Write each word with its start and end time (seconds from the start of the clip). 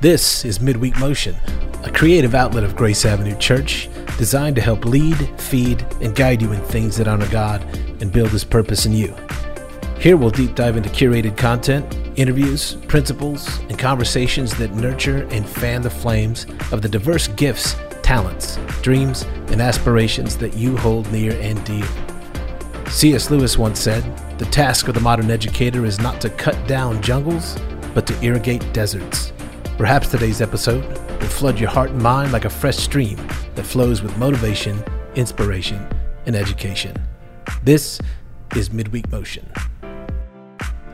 This 0.00 0.44
is 0.44 0.60
Midweek 0.60 0.96
Motion, 1.00 1.34
a 1.82 1.90
creative 1.90 2.32
outlet 2.32 2.62
of 2.62 2.76
Grace 2.76 3.04
Avenue 3.04 3.36
Church 3.36 3.88
designed 4.16 4.54
to 4.54 4.62
help 4.62 4.84
lead, 4.84 5.16
feed, 5.40 5.84
and 6.00 6.14
guide 6.14 6.40
you 6.40 6.52
in 6.52 6.60
things 6.60 6.96
that 6.96 7.08
honor 7.08 7.28
God 7.30 7.64
and 8.00 8.12
build 8.12 8.30
His 8.30 8.44
purpose 8.44 8.86
in 8.86 8.92
you. 8.92 9.12
Here 9.98 10.16
we'll 10.16 10.30
deep 10.30 10.54
dive 10.54 10.76
into 10.76 10.88
curated 10.88 11.36
content, 11.36 11.98
interviews, 12.14 12.76
principles, 12.86 13.58
and 13.62 13.76
conversations 13.76 14.56
that 14.58 14.72
nurture 14.72 15.26
and 15.32 15.44
fan 15.44 15.82
the 15.82 15.90
flames 15.90 16.46
of 16.70 16.80
the 16.80 16.88
diverse 16.88 17.26
gifts, 17.26 17.74
talents, 18.00 18.56
dreams, 18.82 19.22
and 19.48 19.60
aspirations 19.60 20.36
that 20.36 20.54
you 20.54 20.76
hold 20.76 21.10
near 21.10 21.32
and 21.40 21.64
dear. 21.64 21.88
C.S. 22.86 23.32
Lewis 23.32 23.58
once 23.58 23.80
said, 23.80 24.04
The 24.38 24.46
task 24.46 24.86
of 24.86 24.94
the 24.94 25.00
modern 25.00 25.28
educator 25.28 25.84
is 25.84 25.98
not 25.98 26.20
to 26.20 26.30
cut 26.30 26.68
down 26.68 27.02
jungles, 27.02 27.58
but 27.94 28.06
to 28.06 28.24
irrigate 28.24 28.72
deserts. 28.72 29.32
Perhaps 29.78 30.08
today's 30.08 30.40
episode 30.40 30.84
will 30.84 31.28
flood 31.28 31.60
your 31.60 31.70
heart 31.70 31.90
and 31.90 32.02
mind 32.02 32.32
like 32.32 32.44
a 32.44 32.50
fresh 32.50 32.76
stream 32.76 33.16
that 33.54 33.62
flows 33.62 34.02
with 34.02 34.18
motivation, 34.18 34.82
inspiration, 35.14 35.86
and 36.26 36.34
education. 36.34 36.96
This 37.62 38.00
is 38.56 38.72
Midweek 38.72 39.08
Motion. 39.12 39.48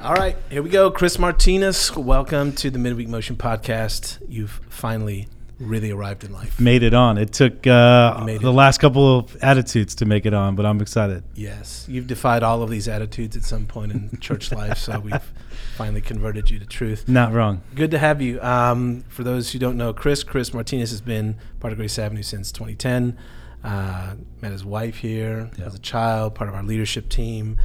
All 0.02 0.12
right, 0.12 0.36
here 0.50 0.62
we 0.62 0.68
go. 0.68 0.90
Chris 0.90 1.18
Martinez, 1.18 1.96
welcome 1.96 2.52
to 2.56 2.68
the 2.68 2.78
Midweek 2.78 3.08
Motion 3.08 3.36
podcast. 3.36 4.22
You've 4.28 4.60
finally 4.68 5.28
really 5.58 5.90
arrived 5.90 6.22
in 6.22 6.32
life. 6.34 6.60
Made 6.60 6.82
it 6.82 6.92
on. 6.92 7.16
It 7.16 7.32
took 7.32 7.66
uh, 7.66 8.22
the 8.26 8.52
last 8.52 8.82
couple 8.82 9.20
of 9.20 9.34
attitudes 9.36 9.94
to 9.94 10.04
make 10.04 10.26
it 10.26 10.34
on, 10.34 10.56
but 10.56 10.66
I'm 10.66 10.82
excited. 10.82 11.24
Yes, 11.34 11.86
you've 11.88 12.06
defied 12.06 12.42
all 12.42 12.62
of 12.62 12.68
these 12.68 12.86
attitudes 12.86 13.34
at 13.34 13.44
some 13.44 13.64
point 13.64 13.92
in 13.92 14.18
church 14.20 14.52
life, 14.52 14.76
so 14.76 15.00
we've 15.00 15.32
finally 15.74 16.00
converted 16.00 16.50
you 16.50 16.58
to 16.58 16.66
truth. 16.66 17.08
Not 17.08 17.32
wrong. 17.32 17.62
Good 17.74 17.90
to 17.92 17.98
have 17.98 18.22
you. 18.22 18.40
Um, 18.40 19.04
for 19.08 19.24
those 19.24 19.52
who 19.52 19.58
don't 19.58 19.76
know, 19.76 19.92
Chris, 19.92 20.22
Chris 20.24 20.54
Martinez 20.54 20.90
has 20.90 21.00
been 21.00 21.36
part 21.60 21.72
of 21.72 21.78
Grace 21.78 21.98
Avenue 21.98 22.22
since 22.22 22.52
2010. 22.52 23.16
Uh, 23.62 24.14
met 24.42 24.52
his 24.52 24.64
wife 24.64 24.96
here 24.96 25.50
Yeah. 25.58 25.64
as 25.66 25.74
a 25.74 25.78
child, 25.78 26.34
part 26.34 26.48
of 26.50 26.54
our 26.54 26.62
leadership 26.62 27.08
team, 27.08 27.58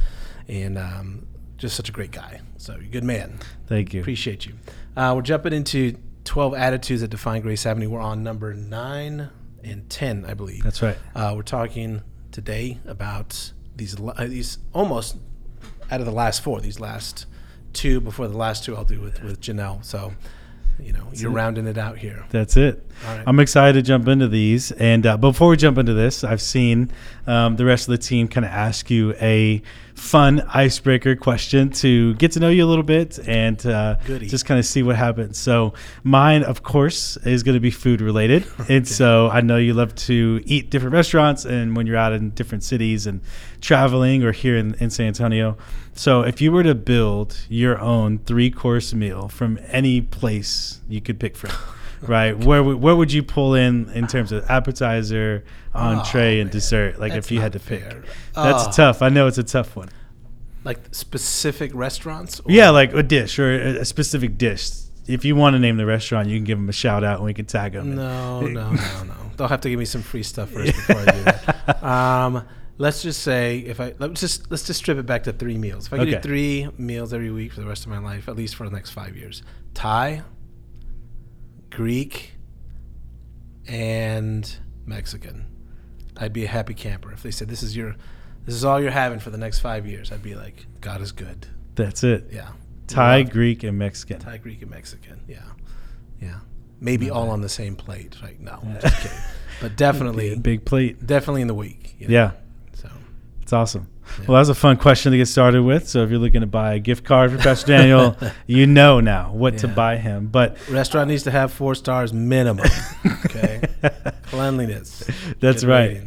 and 0.48 0.78
um, 0.78 1.26
just 1.58 1.76
such 1.76 1.88
a 1.88 1.92
great 1.92 2.10
guy. 2.10 2.40
So 2.56 2.72
you're 2.74 2.82
a 2.84 2.86
good 2.86 3.04
man. 3.04 3.38
Thank 3.66 3.92
you. 3.92 4.00
Appreciate 4.00 4.46
you. 4.46 4.54
Uh, 4.96 5.12
we're 5.14 5.22
jumping 5.22 5.52
into 5.52 5.96
12 6.24 6.54
attitudes 6.54 7.02
that 7.02 7.08
define 7.08 7.42
Grace 7.42 7.66
Avenue. 7.66 7.90
We're 7.90 8.00
on 8.00 8.22
number 8.22 8.54
nine 8.54 9.28
and 9.62 9.88
10, 9.90 10.24
I 10.24 10.32
believe. 10.34 10.62
That's 10.62 10.80
right. 10.82 10.96
Uh, 11.14 11.32
we're 11.36 11.42
talking 11.42 12.02
today 12.32 12.78
about 12.86 13.52
these 13.76 13.94
uh, 14.00 14.26
these 14.26 14.58
almost 14.72 15.16
out 15.90 16.00
of 16.00 16.06
the 16.06 16.12
last 16.12 16.42
four. 16.42 16.60
These 16.60 16.80
last 16.80 17.26
two 17.72 18.00
before 18.00 18.28
the 18.28 18.36
last 18.36 18.64
two 18.64 18.76
I'll 18.76 18.84
do 18.84 19.00
with 19.00 19.22
with 19.22 19.40
Janelle. 19.40 19.84
So 19.84 20.12
you 20.78 20.92
know 20.92 21.06
you're 21.12 21.30
it. 21.30 21.34
rounding 21.34 21.66
it 21.66 21.78
out 21.78 21.98
here. 21.98 22.24
That's 22.30 22.56
it. 22.56 22.84
Right. 23.04 23.22
I'm 23.26 23.40
excited 23.40 23.74
to 23.74 23.82
jump 23.82 24.08
into 24.08 24.28
these. 24.28 24.72
And 24.72 25.06
uh, 25.06 25.16
before 25.16 25.48
we 25.50 25.56
jump 25.56 25.78
into 25.78 25.94
this, 25.94 26.24
I've 26.24 26.42
seen 26.42 26.90
um, 27.26 27.56
the 27.56 27.64
rest 27.64 27.88
of 27.88 27.92
the 27.92 27.98
team 27.98 28.28
kind 28.28 28.44
of 28.44 28.52
ask 28.52 28.90
you 28.90 29.14
a 29.20 29.62
fun 30.00 30.40
icebreaker 30.54 31.14
question 31.14 31.68
to 31.68 32.14
get 32.14 32.32
to 32.32 32.40
know 32.40 32.48
you 32.48 32.64
a 32.64 32.66
little 32.66 32.82
bit 32.82 33.18
and 33.28 33.64
uh, 33.66 33.96
just 34.06 34.46
kind 34.46 34.58
of 34.58 34.64
see 34.64 34.82
what 34.82 34.96
happens. 34.96 35.36
So, 35.36 35.74
mine, 36.02 36.42
of 36.42 36.62
course, 36.62 37.18
is 37.18 37.42
going 37.42 37.54
to 37.54 37.60
be 37.60 37.70
food 37.70 38.00
related. 38.00 38.46
And 38.70 38.86
so 38.86 39.28
I 39.28 39.40
know 39.40 39.56
you 39.56 39.74
love 39.74 39.96
to 40.06 40.40
eat 40.44 40.70
different 40.70 40.94
restaurants 40.94 41.44
and 41.44 41.76
when 41.76 41.88
you're 41.88 41.96
out 41.96 42.12
in 42.12 42.30
different 42.30 42.62
cities 42.62 43.04
and 43.04 43.20
traveling 43.60 44.22
or 44.22 44.30
here 44.30 44.56
in, 44.56 44.74
in 44.74 44.90
San 44.90 45.08
Antonio. 45.08 45.56
So, 45.92 46.22
if 46.22 46.40
you 46.40 46.52
were 46.52 46.62
to 46.62 46.74
build 46.74 47.36
your 47.48 47.80
own 47.80 48.18
three 48.20 48.50
course 48.50 48.94
meal 48.94 49.28
from 49.28 49.58
any 49.66 50.00
place 50.00 50.80
you 50.88 51.00
could 51.00 51.18
pick 51.18 51.36
from, 51.36 51.50
right? 52.02 52.36
Where 52.36 52.62
would- 52.62 52.80
where 52.80 52.96
would 52.96 53.12
you 53.12 53.22
pull 53.22 53.54
in 53.54 53.88
in 53.90 54.06
terms 54.06 54.32
of 54.32 54.48
appetizer, 54.50 55.44
entree, 55.74 56.38
Oh, 56.38 56.42
and 56.42 56.50
dessert? 56.50 56.98
Like 56.98 57.12
That's 57.12 57.26
if 57.26 57.32
you 57.32 57.40
had 57.40 57.52
to 57.52 57.60
pick, 57.60 57.82
fair. 57.82 58.02
that's 58.34 58.66
Oh. 58.68 58.70
tough. 58.72 59.02
I 59.02 59.08
know 59.08 59.26
it's 59.26 59.38
a 59.38 59.42
tough 59.44 59.76
one. 59.76 59.88
Like 60.64 60.78
specific 60.92 61.70
restaurants. 61.74 62.40
or- 62.40 62.50
Yeah, 62.52 62.70
like 62.70 62.92
a 62.94 63.02
dish 63.02 63.38
or 63.38 63.50
a, 63.50 63.80
a 63.80 63.84
specific 63.84 64.36
dish. 64.38 64.70
If 65.06 65.24
you 65.24 65.34
want 65.34 65.54
to 65.54 65.58
name 65.58 65.76
the 65.76 65.86
restaurant, 65.86 66.28
you 66.28 66.36
can 66.36 66.44
give 66.44 66.58
them 66.58 66.68
a 66.68 66.72
shout 66.72 67.02
out 67.02 67.16
and 67.16 67.24
we 67.24 67.34
can 67.34 67.46
tag 67.46 67.72
them. 67.72 67.94
No, 67.96 68.42
no, 68.42 68.70
no, 68.70 69.02
no. 69.04 69.14
They'll 69.36 69.48
have 69.48 69.62
to 69.62 69.70
give 69.70 69.78
me 69.78 69.86
some 69.86 70.02
free 70.02 70.22
stuff 70.22 70.50
first 70.50 70.72
before 70.74 70.96
I 70.96 71.04
do 71.06 71.24
that. 71.24 71.56
Um, 71.84 72.44
let's 72.78 73.02
just 73.02 73.22
say 73.22 73.58
if 73.60 73.80
I 73.80 73.94
let's 73.98 74.20
just 74.20 74.50
let's 74.50 74.66
just 74.66 74.78
strip 74.80 74.98
it 74.98 75.06
back 75.06 75.22
to 75.24 75.32
three 75.32 75.56
meals. 75.56 75.86
If 75.86 75.92
I 75.94 75.98
could 75.98 76.08
Okay. 76.08 76.16
do 76.16 76.22
three 76.22 76.68
meals 76.78 77.12
every 77.14 77.30
week 77.30 77.52
for 77.52 77.60
the 77.60 77.66
rest 77.66 77.84
of 77.84 77.90
my 77.90 77.98
life, 77.98 78.28
at 78.28 78.36
least 78.36 78.54
for 78.56 78.68
the 78.68 78.74
next 78.74 78.90
five 78.90 79.16
years, 79.16 79.42
Thai, 79.74 80.22
Greek, 81.70 82.32
and 83.66 84.56
Mexican, 84.86 85.46
I'd 86.16 86.32
be 86.32 86.44
a 86.44 86.48
happy 86.48 86.74
camper. 86.74 87.12
If 87.12 87.22
they 87.22 87.30
said 87.30 87.48
this 87.48 87.62
is 87.62 87.76
your 87.76 87.96
this 88.44 88.54
is 88.54 88.64
all 88.64 88.80
you're 88.80 88.90
having 88.90 89.18
for 89.20 89.30
the 89.30 89.38
next 89.38 89.58
five 89.60 89.86
years, 89.86 90.10
I'd 90.12 90.22
be 90.22 90.34
like, 90.34 90.66
God 90.80 91.00
is 91.00 91.12
good. 91.12 91.46
That's 91.74 92.02
it. 92.04 92.28
Yeah. 92.32 92.48
Thai, 92.86 93.18
Love 93.20 93.30
Greek, 93.30 93.62
and 93.62 93.78
Mexican. 93.78 94.18
Thai, 94.18 94.38
Greek, 94.38 94.62
and 94.62 94.70
Mexican. 94.70 95.20
Yeah, 95.28 95.42
yeah. 96.20 96.40
Maybe 96.80 97.06
Not 97.06 97.16
all 97.16 97.26
bad. 97.26 97.32
on 97.32 97.40
the 97.42 97.48
same 97.48 97.76
plate. 97.76 98.16
Right? 98.22 98.40
No, 98.40 98.58
I'm 98.62 98.80
just 98.80 98.96
kidding. 99.02 99.18
But 99.60 99.76
definitely, 99.76 100.34
big 100.36 100.64
plate. 100.64 101.06
definitely 101.06 101.42
in 101.42 101.48
the 101.48 101.54
week. 101.54 101.94
you 101.98 102.08
know? 102.08 102.14
Yeah, 102.14 102.30
So 102.74 102.88
it's 103.42 103.52
awesome. 103.52 103.86
Yeah. 104.18 104.24
Well, 104.26 104.34
that 104.34 104.40
was 104.40 104.48
a 104.48 104.54
fun 104.54 104.76
question 104.76 105.12
to 105.12 105.18
get 105.18 105.26
started 105.26 105.62
with. 105.62 105.88
So 105.88 106.02
if 106.02 106.10
you're 106.10 106.18
looking 106.18 106.40
to 106.40 106.46
buy 106.46 106.74
a 106.74 106.78
gift 106.78 107.04
card 107.04 107.30
for 107.30 107.38
Pastor 107.38 107.68
Daniel, 107.68 108.16
you 108.46 108.66
know 108.66 109.00
now 109.00 109.32
what 109.32 109.58
to 109.58 109.68
buy 109.68 109.96
him. 109.96 110.26
But 110.26 110.56
restaurant 110.68 111.08
needs 111.08 111.22
to 111.24 111.30
have 111.30 111.52
four 111.52 111.74
stars 111.74 112.12
minimum. 112.12 112.66
Okay, 113.30 113.62
cleanliness. 114.24 115.04
That's 115.38 115.62
good 115.62 115.68
right. 115.68 116.02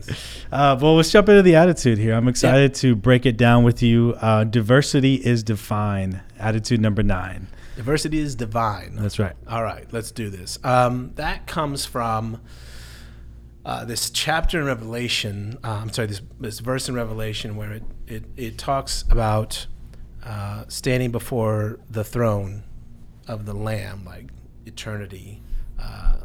Uh, 0.52 0.78
well, 0.80 0.96
let's 0.96 1.10
jump 1.10 1.30
into 1.30 1.42
the 1.42 1.56
attitude 1.56 1.98
here. 1.98 2.14
I'm 2.14 2.28
excited 2.28 2.76
to 2.76 2.96
break 2.96 3.26
it 3.26 3.38
down 3.38 3.64
with 3.64 3.82
you. 3.82 4.16
Uh, 4.20 4.44
diversity 4.44 5.16
is 5.16 5.42
divine. 5.42 6.22
Attitude 6.38 6.82
number 6.82 7.02
nine. 7.02 7.48
Diversity 7.76 8.20
is 8.20 8.36
divine. 8.36 8.96
That's 8.96 9.18
right. 9.20 9.34
All 9.48 9.64
right, 9.64 9.86
let's 9.92 10.12
do 10.12 10.30
this. 10.30 10.60
Um, 10.64 11.12
that 11.16 11.48
comes 11.48 11.86
from 11.86 12.40
uh, 13.66 13.86
this 13.86 14.10
chapter 14.10 14.60
in 14.60 14.66
Revelation. 14.66 15.58
Uh, 15.64 15.80
I'm 15.82 15.92
sorry, 15.92 16.08
this, 16.08 16.22
this 16.40 16.60
verse 16.60 16.90
in 16.90 16.96
Revelation 16.96 17.56
where 17.56 17.74
it, 17.74 17.84
it, 18.08 18.24
it 18.36 18.58
talks 18.58 19.04
about 19.10 19.68
uh, 20.26 20.66
standing 20.68 21.12
before 21.12 21.80
the 21.90 22.04
throne 22.04 22.64
of 23.28 23.46
the 23.46 23.54
Lamb, 23.54 24.04
like 24.06 24.28
eternity. 24.66 25.42
Uh, 25.80 26.18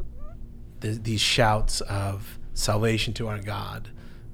th- 0.81 1.03
these 1.03 1.21
shouts 1.21 1.81
of 1.83 2.39
salvation 2.55 3.15
to 3.15 3.29
our 3.29 3.39
God, 3.39 3.89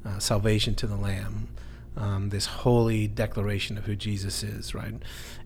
uh, 0.05 0.19
salvation 0.19 0.75
to 0.77 0.87
the 0.87 0.97
Lamb, 0.97 1.49
um, 1.97 2.31
this 2.31 2.47
holy 2.47 3.07
declaration 3.07 3.79
of 3.79 3.85
who 3.85 3.95
Jesus 3.95 4.43
is, 4.43 4.75
right? 4.75 4.95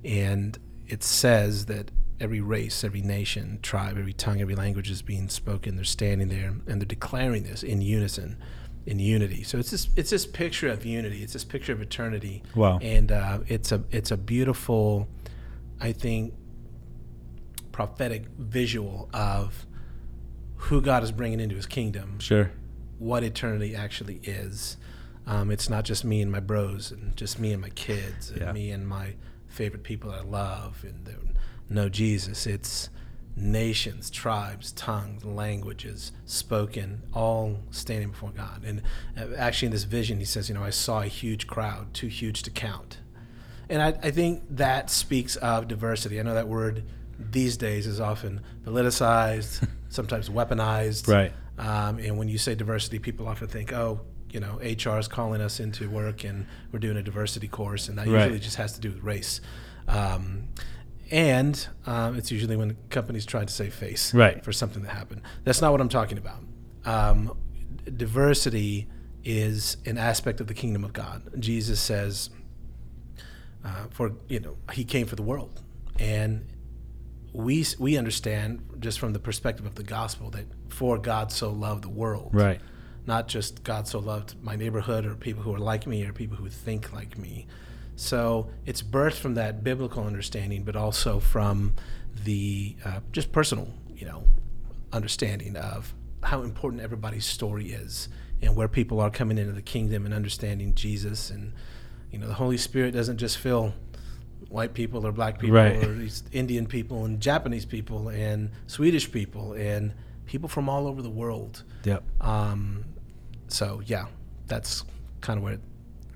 And 0.05 0.59
it 0.87 1.03
says 1.03 1.67
that 1.67 1.91
every 2.21 2.41
race, 2.41 2.83
every 2.85 3.01
nation, 3.03 3.59
tribe, 3.63 3.97
every 3.99 4.13
tongue, 4.13 4.41
every 4.41 4.55
language 4.55 4.91
is 4.91 5.03
being 5.03 5.29
spoken. 5.29 5.77
They're 5.77 5.85
standing 5.85 6.29
there 6.29 6.49
and 6.67 6.81
they're 6.81 6.87
declaring 6.87 7.45
this 7.45 7.63
in 7.63 7.81
unison, 7.81 8.37
in 8.87 8.99
unity. 8.99 9.43
So 9.45 9.59
it's 9.59 9.71
this 9.71 9.89
it's 9.97 10.11
this 10.11 10.27
picture 10.27 10.69
of 10.69 10.85
unity. 10.85 11.23
It's 11.23 11.33
this 11.33 11.45
picture 11.45 11.73
of 11.73 11.81
eternity. 11.81 12.43
Wow. 12.55 12.79
And 12.83 13.13
uh, 13.13 13.41
it's 13.47 13.71
a 13.73 13.83
it's 13.91 14.11
a 14.11 14.17
beautiful, 14.17 15.07
I 15.81 15.93
think, 15.93 16.35
prophetic 17.73 18.25
visual 18.39 19.09
of 19.13 19.67
who 20.57 20.81
God 20.81 21.03
is 21.05 21.13
bringing 21.13 21.41
into 21.41 21.55
His 21.57 21.67
kingdom 21.67 22.19
Sure. 22.19 22.51
what 22.99 23.23
eternity 23.23 23.77
actually 23.77 24.21
is. 24.25 24.77
Um, 25.27 25.51
it's 25.51 25.69
not 25.69 25.85
just 25.85 26.05
me 26.05 26.21
and 26.23 26.33
my 26.33 26.41
bros, 26.41 26.91
and 26.91 27.15
just 27.17 27.39
me 27.39 27.53
and 27.53 27.61
my 27.63 27.69
kids, 27.71 28.31
and 28.31 28.41
Yeah. 28.41 28.53
me 28.53 28.71
and 28.71 28.89
my 28.89 29.15
favorite 29.47 29.83
people 29.85 30.11
I 30.11 30.23
love, 30.23 30.83
and 30.85 31.05
that 31.05 31.17
know 31.69 31.89
Jesus. 31.89 32.47
It's 32.47 32.91
nations, 33.37 34.11
tribes, 34.11 34.73
tongues, 34.73 35.25
languages 35.25 36.13
spoken, 36.25 37.03
all 37.15 37.61
standing 37.71 38.11
before 38.11 38.31
God. 38.31 38.63
And 38.65 38.83
uh, 39.17 39.35
actually, 39.37 39.67
in 39.67 39.73
this 39.73 39.85
vision, 39.85 40.19
he 40.19 40.25
says, 40.25 40.49
"You 40.49 40.55
know, 40.55 40.65
I 40.65 40.71
saw 40.71 41.03
a 41.03 41.07
huge 41.07 41.47
crowd, 41.47 41.95
too 41.95 42.09
huge 42.09 42.43
to 42.45 42.51
count." 42.51 42.99
And 43.71 43.83
I, 43.83 43.89
I 44.03 44.11
think 44.11 44.45
that 44.51 44.91
speaks 44.91 45.37
of 45.37 45.69
diversity. 45.69 46.19
I 46.19 46.23
know 46.23 46.35
that 46.35 46.49
word 46.49 46.85
these 47.19 47.57
days 47.57 47.87
is 47.87 48.01
often 48.01 48.41
politicized, 48.65 49.67
sometimes 49.89 50.31
weaponized. 50.31 51.07
Right. 51.07 51.33
Um, 51.59 51.99
and 51.99 52.17
when 52.17 52.29
you 52.29 52.39
say 52.39 52.55
diversity, 52.55 52.99
people 52.99 53.27
often 53.29 53.49
think, 53.49 53.73
oh, 53.73 54.01
you 54.31 54.41
know, 54.41 54.59
HR 54.63 54.99
is 54.99 55.09
calling 55.09 55.41
us 55.41 55.59
into 55.61 55.91
work 55.91 56.23
and 56.25 56.47
we're 56.73 56.79
doing 56.79 56.97
a 56.97 57.03
diversity 57.03 57.49
course, 57.49 57.89
and 57.89 57.99
that 57.99 58.07
Right. 58.07 58.23
usually 58.23 58.39
just 58.39 58.57
has 58.57 58.73
to 58.75 58.81
do 58.81 58.91
with 58.91 59.03
race. 59.03 59.41
Um, 59.89 60.49
and 61.11 61.67
um, 61.87 62.17
it's 62.17 62.31
usually 62.31 62.57
when 62.57 62.77
companies 62.91 63.25
try 63.27 63.45
to 63.45 63.53
save 63.53 63.75
face 63.75 64.13
Right. 64.15 64.45
for 64.45 64.53
something 64.53 64.83
that 64.83 64.91
happened. 64.91 65.23
That's 65.45 65.61
not 65.61 65.73
what 65.73 65.81
I'm 65.81 65.89
talking 65.89 66.19
about. 66.19 66.41
Um, 66.85 67.37
diversity 67.97 68.87
is 69.25 69.77
an 69.87 69.99
aspect 69.99 70.41
of 70.41 70.47
the 70.47 70.55
kingdom 70.55 70.85
of 70.85 70.93
God. 70.93 71.23
Jesus 71.41 71.81
says, 71.81 72.31
uh, 73.65 73.87
for 73.91 74.13
you 74.29 74.41
know, 74.41 74.57
he 74.73 74.85
came 74.85 75.07
for 75.07 75.17
the 75.17 75.23
world, 75.23 75.61
and 75.99 76.47
we 77.33 77.65
we 77.79 77.97
understand 77.99 78.63
just 78.79 78.99
from 78.99 79.13
the 79.13 79.19
perspective 79.19 79.67
of 79.67 79.75
the 79.75 79.83
gospel 79.83 80.31
that 80.31 80.47
for 80.69 80.97
God 80.99 81.33
so 81.33 81.51
loved 81.51 81.85
the 81.85 81.89
world, 81.89 82.31
Right. 82.33 82.61
not 83.07 83.27
just 83.29 83.65
God 83.65 83.89
so 83.89 83.99
loved 83.99 84.35
my 84.43 84.55
neighborhood 84.57 85.05
or 85.05 85.15
people 85.15 85.43
who 85.43 85.55
are 85.55 85.59
like 85.59 85.87
me 85.87 86.05
or 86.07 86.13
people 86.13 86.37
who 86.37 86.49
think 86.49 86.93
like 86.93 87.19
me. 87.19 87.47
So 88.01 88.49
it's 88.65 88.81
birthed 88.81 89.15
from 89.19 89.35
that 89.35 89.65
biblical 89.65 90.05
understanding, 90.05 90.63
but 90.63 90.77
also 90.77 91.19
from 91.19 91.75
the 92.25 92.77
uh, 92.85 93.01
just 93.11 93.33
personal, 93.33 93.69
you 93.95 94.07
know, 94.07 94.23
understanding 94.93 95.57
of 95.57 95.93
how 96.23 96.43
important 96.43 96.81
everybody's 96.81 97.27
story 97.27 97.71
is 97.73 98.09
and 98.41 98.55
where 98.55 98.69
people 98.69 99.01
are 99.01 99.11
coming 99.11 99.37
into 99.37 99.53
the 99.53 99.63
kingdom 99.63 100.05
and 100.05 100.15
understanding 100.15 100.75
Jesus 100.75 101.29
and 101.31 101.53
you 102.13 102.19
know 102.19 102.29
the 102.29 102.35
Holy 102.35 102.57
Spirit 102.57 102.93
doesn't 102.95 103.19
just 103.19 103.39
fill 103.39 103.75
white 104.49 104.75
people 104.75 105.05
or 105.05 105.11
black 105.13 105.39
people 105.41 105.57
Right. 105.57 105.85
or 105.85 105.93
these 105.95 106.23
Indian 106.33 106.67
people 106.67 107.05
and 107.05 107.21
Japanese 107.21 107.65
people 107.65 108.09
and 108.11 108.51
Swedish 108.69 109.11
people 109.11 109.53
and 109.55 109.93
people 110.27 110.49
from 110.49 110.69
all 110.69 110.87
over 110.87 111.03
the 111.03 111.11
world. 111.11 111.65
Yep. 111.85 112.03
Um, 112.21 112.85
so 113.49 113.83
yeah, 113.85 114.07
that's 114.47 114.85
kind 115.21 115.39
of 115.39 115.43
where 115.45 115.59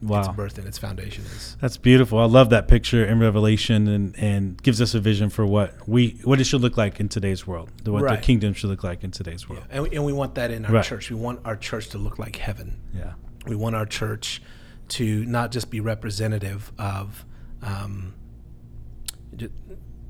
its 0.02 0.28
birth 0.28 0.58
and 0.58 0.66
its 0.66 0.78
foundation 0.78 1.25
is. 1.25 1.56
That's 1.60 1.76
beautiful. 1.76 2.19
I 2.19 2.25
love 2.25 2.50
that 2.50 2.66
picture 2.69 3.04
in 3.04 3.20
Revelation 3.20 3.87
and, 3.88 4.19
and 4.19 4.62
gives 4.62 4.81
us 4.81 4.94
a 4.94 5.00
vision 5.00 5.31
for 5.31 5.46
what 5.46 5.88
we 5.88 6.20
what 6.25 6.40
it 6.40 6.44
should 6.44 6.60
look 6.60 6.76
like 6.76 6.99
in 7.00 7.08
today's 7.08 7.46
world. 7.46 7.70
The, 7.84 7.93
what 7.93 8.02
Right. 8.02 8.16
the 8.20 8.22
kingdom 8.26 8.52
should 8.52 8.70
look 8.70 8.82
like 8.82 9.04
in 9.04 9.10
today's 9.12 9.49
world. 9.49 9.64
And 9.70 9.84
we, 9.84 9.90
and 9.96 10.04
we 10.04 10.12
want 10.12 10.34
that 10.34 10.50
in 10.50 10.64
our 10.66 10.72
Right. 10.72 10.84
church. 10.84 11.08
We 11.10 11.16
want 11.16 11.40
our 11.44 11.56
church 11.56 11.88
to 11.90 11.99
look 11.99 12.19
like 12.19 12.37
heaven. 12.37 12.81
Yeah. 12.94 13.12
We 13.46 13.54
want 13.56 13.76
our 13.76 13.87
church 13.87 14.43
to 14.88 15.25
not 15.25 15.52
just 15.52 15.70
be 15.70 15.81
representative 15.81 16.72
of 16.78 17.25
um, 17.62 18.14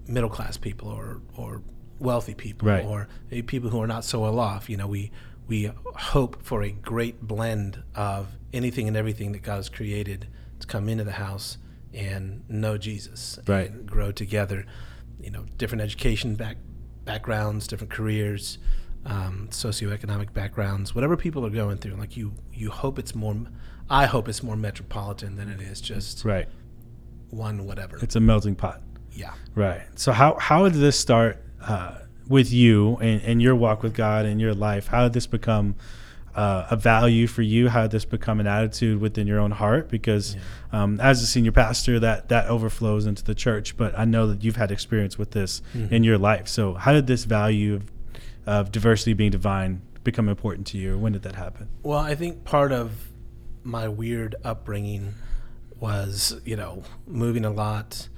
middle 0.08 0.30
class 0.30 0.56
people 0.56 0.88
or, 0.88 1.20
or 1.36 1.62
wealthy 1.98 2.34
people 2.34 2.68
Right. 2.68 2.84
or 2.84 3.08
people 3.46 3.70
who 3.70 3.80
are 3.80 3.86
not 3.86 4.04
so 4.04 4.20
well 4.20 4.38
off. 4.40 4.68
You 4.68 4.76
know, 4.76 4.86
we 4.86 5.10
we 5.46 5.70
hope 5.94 6.42
for 6.42 6.62
a 6.62 6.70
great 6.70 7.20
blend 7.22 7.82
of 7.94 8.28
anything 8.52 8.88
and 8.88 8.96
everything 8.96 9.32
that 9.32 9.42
God 9.42 9.56
has 9.56 9.68
created 9.68 10.28
to 10.60 10.66
come 10.66 10.88
into 10.88 11.04
the 11.04 11.12
house 11.12 11.58
and 11.92 12.48
know 12.48 12.78
Jesus 12.78 13.38
Right. 13.46 13.70
and 13.70 13.86
grow 13.86 14.12
together. 14.12 14.64
You 15.20 15.30
know, 15.30 15.44
different 15.58 15.82
education 15.82 16.34
back 16.36 16.56
backgrounds, 17.04 17.66
different 17.66 17.90
careers, 17.92 18.58
um, 19.04 19.48
socioeconomic 19.50 20.32
backgrounds, 20.32 20.94
whatever 20.94 21.16
people 21.16 21.44
are 21.44 21.50
going 21.50 21.78
through. 21.78 21.94
Like 21.96 22.16
you, 22.16 22.32
you 22.52 22.70
hope 22.70 22.98
it's 22.98 23.14
more. 23.14 23.36
I 23.90 24.06
hope 24.06 24.28
it's 24.28 24.42
more 24.42 24.56
metropolitan 24.56 25.34
than 25.36 25.48
it 25.48 25.60
is 25.60 25.80
just 25.80 26.24
Right. 26.24 26.48
one 27.30 27.66
whatever. 27.66 27.98
It's 28.00 28.14
a 28.16 28.20
melting 28.20 28.54
pot. 28.54 28.80
yeah. 29.12 29.34
Right. 29.54 29.82
So 29.96 30.12
how 30.12 30.36
how 30.38 30.68
did 30.68 30.80
this 30.80 30.98
start 30.98 31.42
uh, 31.60 31.98
with 32.28 32.52
you 32.52 32.96
and, 32.96 33.22
and 33.22 33.42
your 33.42 33.54
walk 33.54 33.82
with 33.82 33.94
God 33.94 34.24
and 34.26 34.40
your 34.40 34.54
life? 34.54 34.88
How 34.88 35.04
did 35.04 35.12
this 35.12 35.26
become 35.26 35.74
uh, 36.34 36.66
a 36.70 36.76
value 36.76 37.26
for 37.26 37.42
you? 37.42 37.68
How 37.68 37.82
did 37.82 37.90
this 37.90 38.04
become 38.04 38.40
an 38.40 38.46
attitude 38.46 39.00
within 39.00 39.26
your 39.26 39.38
own 39.38 39.50
heart? 39.50 39.90
Because 39.90 40.36
um, 40.72 40.98
as 41.00 41.22
a 41.22 41.26
senior 41.26 41.52
pastor, 41.52 42.00
that 42.00 42.28
that 42.30 42.46
overflows 42.46 43.06
into 43.06 43.22
the 43.22 43.34
church. 43.34 43.76
But 43.76 43.98
I 43.98 44.04
know 44.04 44.26
that 44.28 44.42
you've 44.42 44.56
had 44.56 44.70
experience 44.70 45.18
with 45.18 45.32
this 45.32 45.62
in 45.74 46.04
your 46.04 46.18
life. 46.18 46.48
So 46.48 46.74
how 46.74 46.92
did 46.92 47.06
this 47.06 47.24
value 47.24 47.74
of, 47.74 47.92
of 48.46 48.72
diversity 48.72 49.12
being 49.12 49.30
divine 49.30 49.82
become 50.04 50.28
important 50.28 50.66
to 50.68 50.78
you? 50.78 50.98
When 50.98 51.12
did 51.12 51.22
that 51.22 51.34
happen? 51.34 51.68
Well, 51.82 51.98
I 51.98 52.14
think 52.14 52.44
part 52.44 52.72
of 52.72 53.08
my 53.62 53.88
weird 53.88 54.34
upbringing 54.42 55.14
was, 55.78 56.40
you 56.44 56.56
know, 56.56 56.82
moving 57.06 57.44
a 57.44 57.50
lot. 57.50 58.08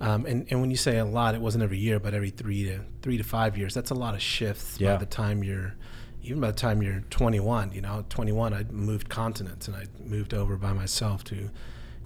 Um, 0.00 0.24
and, 0.26 0.46
and 0.50 0.60
when 0.60 0.70
you 0.70 0.76
say 0.78 0.98
a 0.98 1.04
lot, 1.04 1.34
it 1.34 1.40
wasn't 1.40 1.62
every 1.62 1.78
year, 1.78 2.00
but 2.00 2.14
every 2.14 2.30
three 2.30 2.64
to 2.64 2.80
three 3.02 3.18
to 3.18 3.24
five 3.24 3.58
years. 3.58 3.74
That's 3.74 3.90
a 3.90 3.94
lot 3.94 4.14
of 4.14 4.22
shifts 4.22 4.80
Yeah. 4.80 4.92
by 4.92 4.98
the 4.98 5.06
time 5.06 5.44
you're, 5.44 5.74
even 6.22 6.40
by 6.40 6.48
the 6.48 6.56
time 6.56 6.82
you're 6.82 7.00
21. 7.10 7.72
You 7.72 7.82
know, 7.82 8.04
21, 8.08 8.54
I 8.54 8.64
moved 8.70 9.08
continents 9.10 9.68
and 9.68 9.76
I 9.76 9.84
moved 10.02 10.32
over 10.32 10.56
by 10.56 10.72
myself 10.72 11.22
to, 11.24 11.50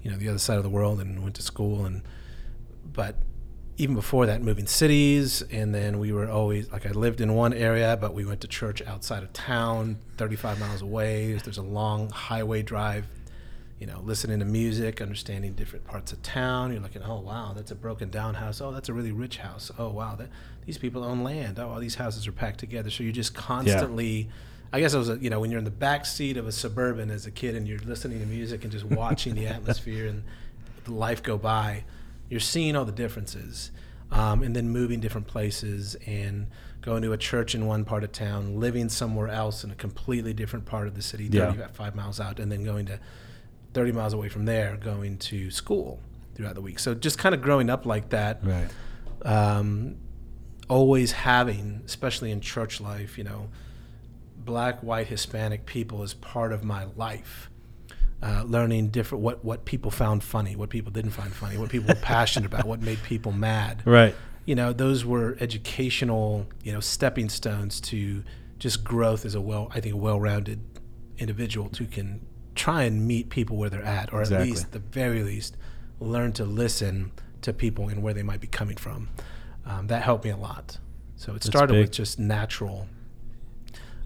you 0.03 0.11
know, 0.11 0.17
the 0.17 0.27
other 0.27 0.39
side 0.39 0.57
of 0.57 0.63
the 0.63 0.69
world 0.69 0.99
and 0.99 1.23
went 1.23 1.35
to 1.35 1.41
school. 1.41 1.85
And 1.85 2.01
but 2.91 3.15
even 3.77 3.95
before 3.95 4.25
that, 4.25 4.41
moving 4.41 4.67
cities, 4.67 5.41
and 5.51 5.73
then 5.75 5.99
we 5.99 6.11
were 6.11 6.29
always 6.29 6.71
like 6.71 6.85
I 6.85 6.91
lived 6.91 7.19
in 7.21 7.33
one 7.33 7.53
area, 7.53 7.97
but 7.99 8.13
we 8.13 8.23
went 8.25 8.41
to 8.41 8.47
church 8.47 8.81
outside 8.81 9.23
of 9.23 9.31
town, 9.33 9.97
35 10.17 10.59
miles 10.59 10.81
away. 10.81 11.33
There's 11.33 11.57
a 11.57 11.61
long 11.61 12.09
highway 12.09 12.61
drive, 12.61 13.05
you 13.79 13.85
know, 13.87 13.99
listening 14.03 14.39
to 14.39 14.45
music, 14.45 15.01
understanding 15.01 15.53
different 15.53 15.85
parts 15.85 16.13
of 16.13 16.21
town. 16.23 16.71
You're 16.71 16.81
looking, 16.81 17.03
oh 17.03 17.19
wow, 17.19 17.53
that's 17.55 17.71
a 17.71 17.75
broken 17.75 18.09
down 18.09 18.35
house. 18.35 18.61
Oh, 18.61 18.71
that's 18.71 18.89
a 18.89 18.93
really 18.93 19.11
rich 19.11 19.37
house. 19.37 19.71
Oh 19.77 19.89
wow, 19.89 20.15
that, 20.15 20.29
these 20.65 20.77
people 20.77 21.03
own 21.03 21.23
land. 21.23 21.59
Oh, 21.59 21.69
all 21.69 21.79
these 21.79 21.95
houses 21.95 22.25
are 22.27 22.31
packed 22.31 22.59
together. 22.59 22.89
So 22.89 23.03
you're 23.03 23.11
just 23.13 23.33
constantly. 23.35 24.29
I 24.73 24.79
guess 24.81 24.93
it 24.93 24.97
was, 24.97 25.09
a, 25.09 25.17
you 25.17 25.29
know, 25.29 25.39
when 25.39 25.51
you're 25.51 25.59
in 25.59 25.63
the 25.63 25.71
back 25.71 26.05
seat 26.05 26.35
of 26.35 26.47
a 26.47 26.51
suburban 26.51 27.09
as 27.09 27.25
a 27.25 27.31
kid 27.31 27.55
and 27.55 27.65
you're 27.65 27.79
listening 27.79 28.19
to 28.19 28.25
music 28.25 28.63
and 28.63 28.71
just 28.71 28.83
watching 28.83 29.33
the 29.35 29.47
atmosphere 29.55 30.07
and 30.07 30.23
the 30.83 30.91
life 30.91 31.23
go 31.23 31.37
by, 31.37 31.83
you're 32.29 32.41
seeing 32.41 32.75
all 32.75 32.83
the 32.83 32.91
differences. 32.91 33.71
Um, 34.11 34.43
and 34.43 34.55
then 34.55 34.69
moving 34.69 34.99
different 34.99 35.27
places 35.27 35.95
and 36.05 36.47
going 36.81 37.01
to 37.03 37.11
a 37.13 37.17
church 37.17 37.55
in 37.55 37.65
one 37.67 37.85
part 37.85 38.03
of 38.03 38.11
town, 38.11 38.59
living 38.59 38.87
somewhere 38.89 39.27
else 39.29 39.63
in 39.63 39.71
a 39.71 39.75
completely 39.75 40.33
different 40.33 40.65
part 40.65 40.87
of 40.87 40.95
the 40.95 41.01
city, 41.01 41.27
Yeah. 41.31 41.51
35 41.53 41.95
miles 41.95 42.19
out, 42.19 42.39
and 42.39 42.51
then 42.51 42.63
going 42.63 42.85
to 42.87 42.99
30 43.75 43.91
miles 43.91 44.13
away 44.13 44.29
from 44.29 44.45
there, 44.45 44.77
going 44.77 45.17
to 45.19 45.51
school 45.51 45.99
throughout 46.33 46.55
the 46.55 46.61
week. 46.61 46.79
So 46.79 46.95
just 46.95 47.19
kind 47.19 47.35
of 47.35 47.41
growing 47.41 47.69
up 47.69 47.85
like 47.85 48.09
that 48.09 48.39
Right. 48.43 48.67
um, 49.23 49.97
always 50.67 51.11
having, 51.11 51.81
especially 51.85 52.31
in 52.31 52.41
church 52.41 52.81
life, 52.81 53.17
you 53.17 53.23
know, 53.23 53.49
black, 54.37 54.81
white, 54.81 55.07
Hispanic 55.07 55.65
people 55.65 56.01
as 56.03 56.13
part 56.13 56.51
of 56.51 56.63
my 56.63 56.85
life. 56.95 57.49
Uh, 58.23 58.43
learning 58.47 58.87
different 58.87 59.23
what 59.23 59.43
what 59.45 59.65
people 59.65 59.91
found 59.91 60.23
funny, 60.23 60.55
what 60.55 60.69
people 60.69 60.91
didn't 60.91 61.11
find 61.11 61.31
funny, 61.31 61.57
what 61.57 61.69
people 61.69 61.87
were 61.89 61.99
passionate 62.01 62.45
about, 62.47 62.65
what 62.65 62.81
made 62.81 62.97
people 63.03 63.31
mad. 63.31 63.83
Right. 63.85 64.15
You 64.45 64.55
know, 64.55 64.73
those 64.73 65.05
were 65.05 65.35
educational, 65.39 66.47
you 66.63 66.71
know, 66.71 66.79
stepping 66.79 67.29
stones 67.29 67.79
to 67.81 68.23
just 68.57 68.83
growth 68.83 69.25
as 69.25 69.35
a 69.35 69.41
well, 69.41 69.69
I 69.75 69.79
think, 69.81 69.93
a 69.93 69.97
well-rounded 69.97 70.59
individual 71.19 71.69
who 71.77 71.85
can 71.85 72.25
try 72.55 72.83
and 72.83 73.05
meet 73.07 73.29
people 73.29 73.57
where 73.57 73.69
they're 73.69 73.83
at, 73.83 74.11
or 74.13 74.21
Exactly. 74.21 74.47
at 74.47 74.49
least, 74.51 74.63
at 74.65 74.71
the 74.71 74.79
very 74.79 75.21
least, 75.23 75.57
learn 75.99 76.31
to 76.33 76.45
listen 76.45 77.11
to 77.41 77.53
people 77.53 77.89
and 77.89 78.01
where 78.01 78.13
they 78.13 78.23
might 78.23 78.41
be 78.41 78.47
coming 78.47 78.77
from. 78.77 79.09
Um, 79.65 79.87
that 79.87 80.01
helped 80.03 80.23
me 80.25 80.31
a 80.31 80.37
lot. 80.37 80.77
So 81.17 81.33
it 81.35 81.43
started 81.43 81.73
big. 81.73 81.81
with 81.83 81.91
just 81.91 82.19
natural 82.19 82.87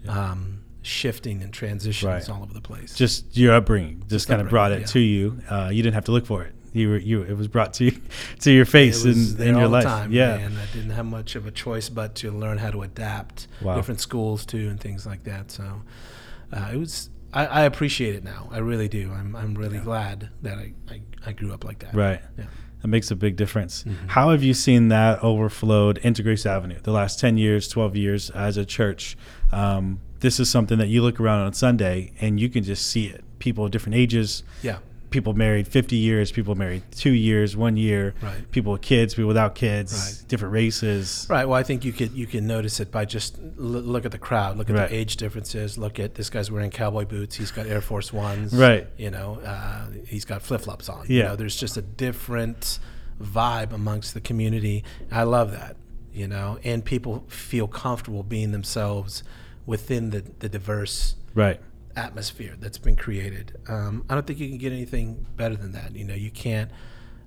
um, 0.08 0.62
shifting 0.82 1.42
and 1.42 1.52
transitions 1.52 2.04
Right. 2.28 2.28
all 2.30 2.42
over 2.42 2.54
the 2.54 2.60
place. 2.60 2.94
Just 2.94 3.36
your 3.36 3.54
upbringing 3.54 3.98
just, 4.00 4.10
Just 4.10 4.28
kind 4.28 4.40
of 4.40 4.48
brought 4.48 4.72
it 4.72 4.80
yeah. 4.80 4.86
to 4.86 5.00
you. 5.00 5.40
Uh, 5.50 5.70
you 5.72 5.82
didn't 5.82 5.94
have 5.94 6.04
to 6.06 6.12
look 6.12 6.26
for 6.26 6.42
it. 6.42 6.54
You 6.72 6.88
were 6.90 6.98
you. 6.98 7.22
It 7.22 7.36
was 7.36 7.48
brought 7.48 7.74
to 7.74 7.86
you, 7.86 8.00
to 8.40 8.52
your 8.52 8.64
face 8.64 9.04
in, 9.04 9.40
in 9.42 9.54
your 9.56 9.64
all 9.64 9.68
life. 9.70 9.82
time, 9.84 10.12
yeah. 10.12 10.36
and 10.36 10.56
I 10.56 10.66
didn't 10.72 10.90
have 10.90 11.04
much 11.04 11.34
of 11.34 11.44
a 11.46 11.50
choice 11.50 11.88
but 11.88 12.14
to 12.16 12.30
learn 12.30 12.58
how 12.58 12.70
to 12.70 12.82
adapt 12.82 13.48
Wow. 13.60 13.74
different 13.74 14.00
schools 14.00 14.46
too 14.46 14.68
and 14.68 14.78
things 14.80 15.04
like 15.04 15.24
that. 15.24 15.50
So 15.50 15.82
uh, 16.52 16.70
it 16.72 16.76
was. 16.76 17.10
I, 17.32 17.46
I 17.46 17.62
appreciate 17.62 18.14
it 18.14 18.24
now. 18.24 18.48
I 18.50 18.58
really 18.58 18.88
do. 18.88 19.12
I'm 19.12 19.36
I'm 19.36 19.54
really 19.54 19.78
glad 19.78 20.30
that 20.42 20.58
I, 20.58 20.72
I, 20.90 21.00
I 21.26 21.32
grew 21.32 21.52
up 21.52 21.64
like 21.64 21.78
that. 21.80 21.94
Right. 21.94 22.20
Yeah. 22.38 22.44
That 22.82 22.88
makes 22.88 23.10
a 23.10 23.16
big 23.16 23.36
difference. 23.36 23.84
Mm-hmm. 23.84 24.08
How 24.08 24.30
have 24.30 24.42
you 24.42 24.54
seen 24.54 24.88
that 24.88 25.22
overflowed 25.22 25.98
into 25.98 26.22
Grace 26.22 26.46
Avenue 26.46 26.78
the 26.82 26.92
last 26.92 27.20
10 27.20 27.36
years, 27.36 27.68
12 27.68 27.94
years 27.94 28.30
as 28.30 28.56
a 28.56 28.64
church? 28.64 29.18
Um, 29.52 30.00
this 30.20 30.40
is 30.40 30.48
something 30.48 30.78
that 30.78 30.88
you 30.88 31.02
look 31.02 31.20
around 31.20 31.40
on 31.40 31.52
Sunday 31.52 32.12
and 32.20 32.40
you 32.40 32.48
can 32.48 32.64
just 32.64 32.86
see 32.86 33.06
it. 33.06 33.22
People 33.38 33.64
of 33.66 33.70
different 33.70 33.96
ages, 33.96 34.42
Yeah. 34.62 34.78
People 35.10 35.34
married 35.34 35.66
50 35.66 35.96
years, 35.96 36.30
people 36.32 36.54
married 36.54 36.82
two 36.92 37.10
years, 37.12 37.56
one 37.56 37.76
year, 37.76 38.14
Right. 38.22 38.50
people 38.52 38.72
with 38.72 38.80
kids, 38.82 39.14
people 39.14 39.28
without 39.28 39.54
kids, 39.54 39.92
Right. 39.92 40.28
different 40.28 40.52
races. 40.54 41.26
Right. 41.28 41.44
Well, 41.46 41.58
I 41.58 41.62
think 41.62 41.84
you 41.84 41.92
could 41.92 42.12
you 42.12 42.26
can 42.26 42.46
notice 42.46 42.80
it 42.80 42.90
by 42.92 43.04
just 43.04 43.38
l- 43.38 43.64
look 43.64 44.04
at 44.04 44.12
the 44.12 44.18
crowd, 44.18 44.56
look 44.56 44.70
at 44.70 44.76
Right. 44.76 44.88
the 44.88 44.94
age 44.96 45.16
differences. 45.16 45.76
Look 45.76 45.98
at 45.98 46.14
this 46.14 46.30
guy's 46.30 46.50
wearing 46.50 46.70
cowboy 46.70 47.04
boots. 47.04 47.36
He's 47.36 47.50
got 47.50 47.66
Air 47.66 47.80
Force 47.80 48.12
Ones. 48.12 48.52
Right. 48.54 48.86
You 48.96 49.10
know, 49.10 49.40
uh, 49.44 49.86
he's 50.06 50.24
got 50.24 50.42
flip 50.42 50.60
flops 50.62 50.88
on. 50.88 51.06
You 51.08 51.18
Yeah. 51.18 51.24
know, 51.28 51.36
there's 51.36 51.56
just 51.56 51.76
a 51.76 51.82
different 51.82 52.78
vibe 53.22 53.72
amongst 53.72 54.14
the 54.14 54.20
community. 54.20 54.84
I 55.10 55.24
love 55.24 55.50
that. 55.52 55.76
You 56.14 56.26
know, 56.26 56.58
and 56.64 56.84
people 56.84 57.24
feel 57.28 57.66
comfortable 57.68 58.22
being 58.22 58.50
themselves 58.52 59.22
within 59.66 60.10
the 60.10 60.24
the 60.40 60.48
diverse 60.48 61.14
Right. 61.34 61.60
Atmosphere 61.96 62.54
that's 62.58 62.78
been 62.78 62.96
created. 62.96 63.56
Um, 63.68 64.04
I 64.08 64.14
don't 64.14 64.26
think 64.26 64.38
you 64.38 64.48
can 64.48 64.58
get 64.58 64.72
anything 64.72 65.26
better 65.36 65.56
than 65.56 65.72
that. 65.72 65.94
You 65.94 66.04
know, 66.04 66.14
you 66.14 66.30
can't. 66.30 66.70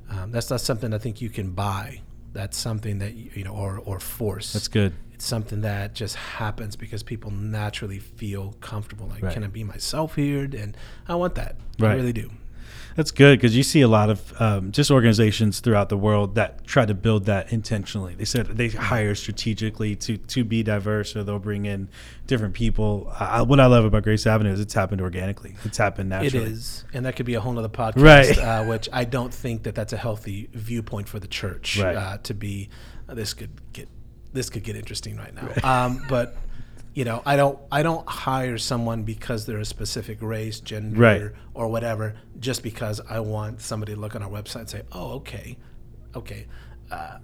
Um, 0.09 0.31
that's 0.31 0.49
not 0.49 0.61
something 0.61 0.93
I 0.93 0.97
think 0.97 1.21
you 1.21 1.29
can 1.29 1.51
buy. 1.51 2.01
That's 2.33 2.57
something 2.57 2.99
that 2.99 3.13
you, 3.13 3.29
you 3.35 3.43
know, 3.43 3.53
or 3.53 3.77
or 3.79 3.99
force. 3.99 4.53
That's 4.53 4.67
good. 4.67 4.93
It's 5.13 5.25
something 5.25 5.61
that 5.61 5.93
just 5.93 6.15
happens 6.15 6.75
because 6.75 7.03
people 7.03 7.29
naturally 7.31 7.99
feel 7.99 8.53
comfortable. 8.61 9.07
Like, 9.07 9.21
Right. 9.23 9.33
can 9.33 9.43
I 9.43 9.47
be 9.47 9.63
myself 9.63 10.15
here? 10.15 10.43
And 10.43 10.75
I 11.07 11.15
want 11.15 11.35
that. 11.35 11.55
I 11.79 11.93
really 11.93 12.13
do. 12.13 12.31
That's 12.95 13.11
good 13.11 13.39
because 13.39 13.55
you 13.57 13.63
see 13.63 13.81
a 13.81 13.87
lot 13.87 14.09
of 14.09 14.41
um, 14.41 14.71
just 14.71 14.91
organizations 14.91 15.59
throughout 15.59 15.89
the 15.89 15.97
world 15.97 16.35
that 16.35 16.65
try 16.65 16.85
to 16.85 16.93
build 16.93 17.25
that 17.25 17.51
intentionally. 17.51 18.13
They 18.15 18.25
said 18.25 18.45
they 18.47 18.69
hire 18.69 19.15
strategically 19.15 19.95
to 19.97 20.17
to 20.17 20.43
be 20.43 20.61
diverse, 20.63 21.15
or 21.15 21.23
they'll 21.23 21.39
bring 21.39 21.65
in 21.65 21.89
different 22.27 22.53
people. 22.53 23.11
I, 23.19 23.41
what 23.41 23.59
I 23.59 23.65
love 23.65 23.85
about 23.85 24.03
Grace 24.03 24.27
Avenue 24.27 24.51
is 24.51 24.59
it's 24.59 24.73
happened 24.73 25.01
organically. 25.01 25.55
It's 25.63 25.77
happened 25.77 26.09
naturally. 26.09 26.45
It 26.45 26.51
is, 26.51 26.85
and 26.93 27.05
that 27.05 27.15
could 27.15 27.25
be 27.25 27.33
a 27.33 27.41
whole 27.41 27.57
other 27.57 27.67
podcast, 27.69 28.01
Right. 28.01 28.37
uh, 28.37 28.63
which 28.65 28.87
I 28.93 29.03
don't 29.05 29.33
think 29.33 29.63
that 29.63 29.73
that's 29.75 29.93
a 29.93 29.97
healthy 29.97 30.49
viewpoint 30.53 31.09
for 31.09 31.19
the 31.19 31.27
church 31.27 31.79
Right. 31.79 31.95
uh, 31.95 32.17
to 32.23 32.33
be. 32.33 32.69
Uh, 33.09 33.15
this 33.15 33.33
could 33.33 33.49
get 33.73 33.89
this 34.33 34.49
could 34.49 34.63
get 34.63 34.75
interesting 34.75 35.17
right 35.17 35.33
now, 35.33 35.49
um, 35.85 36.03
but. 36.07 36.35
You 36.93 37.05
know, 37.05 37.23
I 37.25 37.35
don't. 37.35 37.57
I 37.71 37.81
don't 37.81 38.07
hire 38.07 38.57
someone 38.59 39.01
because 39.03 39.45
they're 39.47 39.57
a 39.59 39.65
specific 39.65 40.21
race, 40.21 40.59
gender, 40.59 40.99
Right. 40.99 41.31
or 41.55 41.67
whatever, 41.67 42.13
just 42.39 42.61
because 42.61 43.01
I 43.09 43.19
want 43.19 43.61
somebody 43.61 43.95
to 43.95 43.99
look 43.99 44.15
on 44.15 44.21
our 44.21 44.29
website 44.29 44.59
and 44.59 44.69
say, 44.69 44.81
"Oh, 44.91 45.13
okay, 45.13 45.57
okay, 46.15 46.45
uh, 46.91 47.17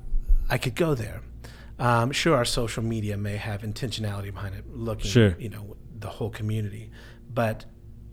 I 0.50 0.58
could 0.58 0.76
go 0.76 0.96
there." 0.96 1.22
Um, 1.78 2.12
sure, 2.12 2.36
our 2.36 2.46
social 2.46 2.84
media 2.84 3.16
may 3.16 3.38
have 3.38 3.62
intentionality 3.62 4.34
behind 4.34 4.56
it, 4.56 4.66
looking, 4.76 5.10
Sure. 5.12 5.36
you 5.40 5.50
know, 5.50 5.78
the 6.00 6.10
whole 6.10 6.30
community, 6.32 6.90
but 7.32 7.66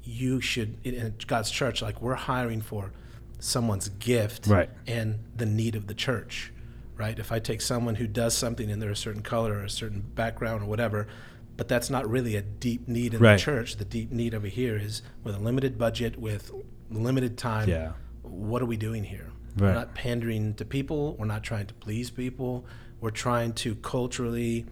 you 0.05 0.41
should 0.43 0.77
in- 0.85 1.15
God's 1.27 1.51
church, 1.51 1.81
like 1.83 2.01
we're 2.03 2.15
hiring 2.15 2.61
for 2.61 2.93
someone's 3.41 3.89
gift 3.89 4.47
Right. 4.47 4.71
and 4.87 5.19
the 5.37 5.47
need 5.47 5.75
of 5.75 5.87
the 5.89 5.95
church, 5.95 6.53
right? 6.97 7.19
If 7.19 7.33
I 7.33 7.39
take 7.41 7.61
someone 7.61 7.97
who 7.97 8.07
does 8.07 8.35
something 8.37 8.71
and 8.71 8.81
they're 8.81 8.91
a 8.91 8.97
certain 8.97 9.23
color 9.23 9.55
or 9.55 9.65
a 9.65 9.71
certain 9.71 10.03
background 10.15 10.63
or 10.63 10.67
whatever, 10.67 11.09
but 11.57 11.69
that's 11.69 11.89
not 11.91 12.09
really 12.09 12.37
a 12.37 12.43
deep 12.43 12.87
need 12.89 13.15
in 13.15 13.21
Right. 13.21 13.37
the 13.39 13.43
church. 13.43 13.77
The 13.77 13.85
deep 13.85 14.11
need 14.13 14.35
over 14.35 14.47
here 14.49 14.77
is 14.77 15.03
with 15.25 15.35
a 15.35 15.39
limited 15.39 15.79
budget, 15.79 16.19
with 16.19 16.51
limited 16.91 17.37
time. 17.39 17.69
Yeah. 17.69 17.93
What 18.23 18.61
are 18.63 18.67
we 18.67 18.77
doing 18.77 19.05
here? 19.05 19.29
Right. 19.57 19.69
We're 19.69 19.75
not 19.75 19.95
pandering 19.95 20.55
to 20.55 20.65
people. 20.65 21.17
We're 21.19 21.27
not 21.27 21.43
trying 21.43 21.67
to 21.67 21.75
please 21.75 22.11
people. 22.11 22.67
We're 23.01 23.11
trying 23.11 23.53
to 23.55 23.75
culturally 23.77 24.67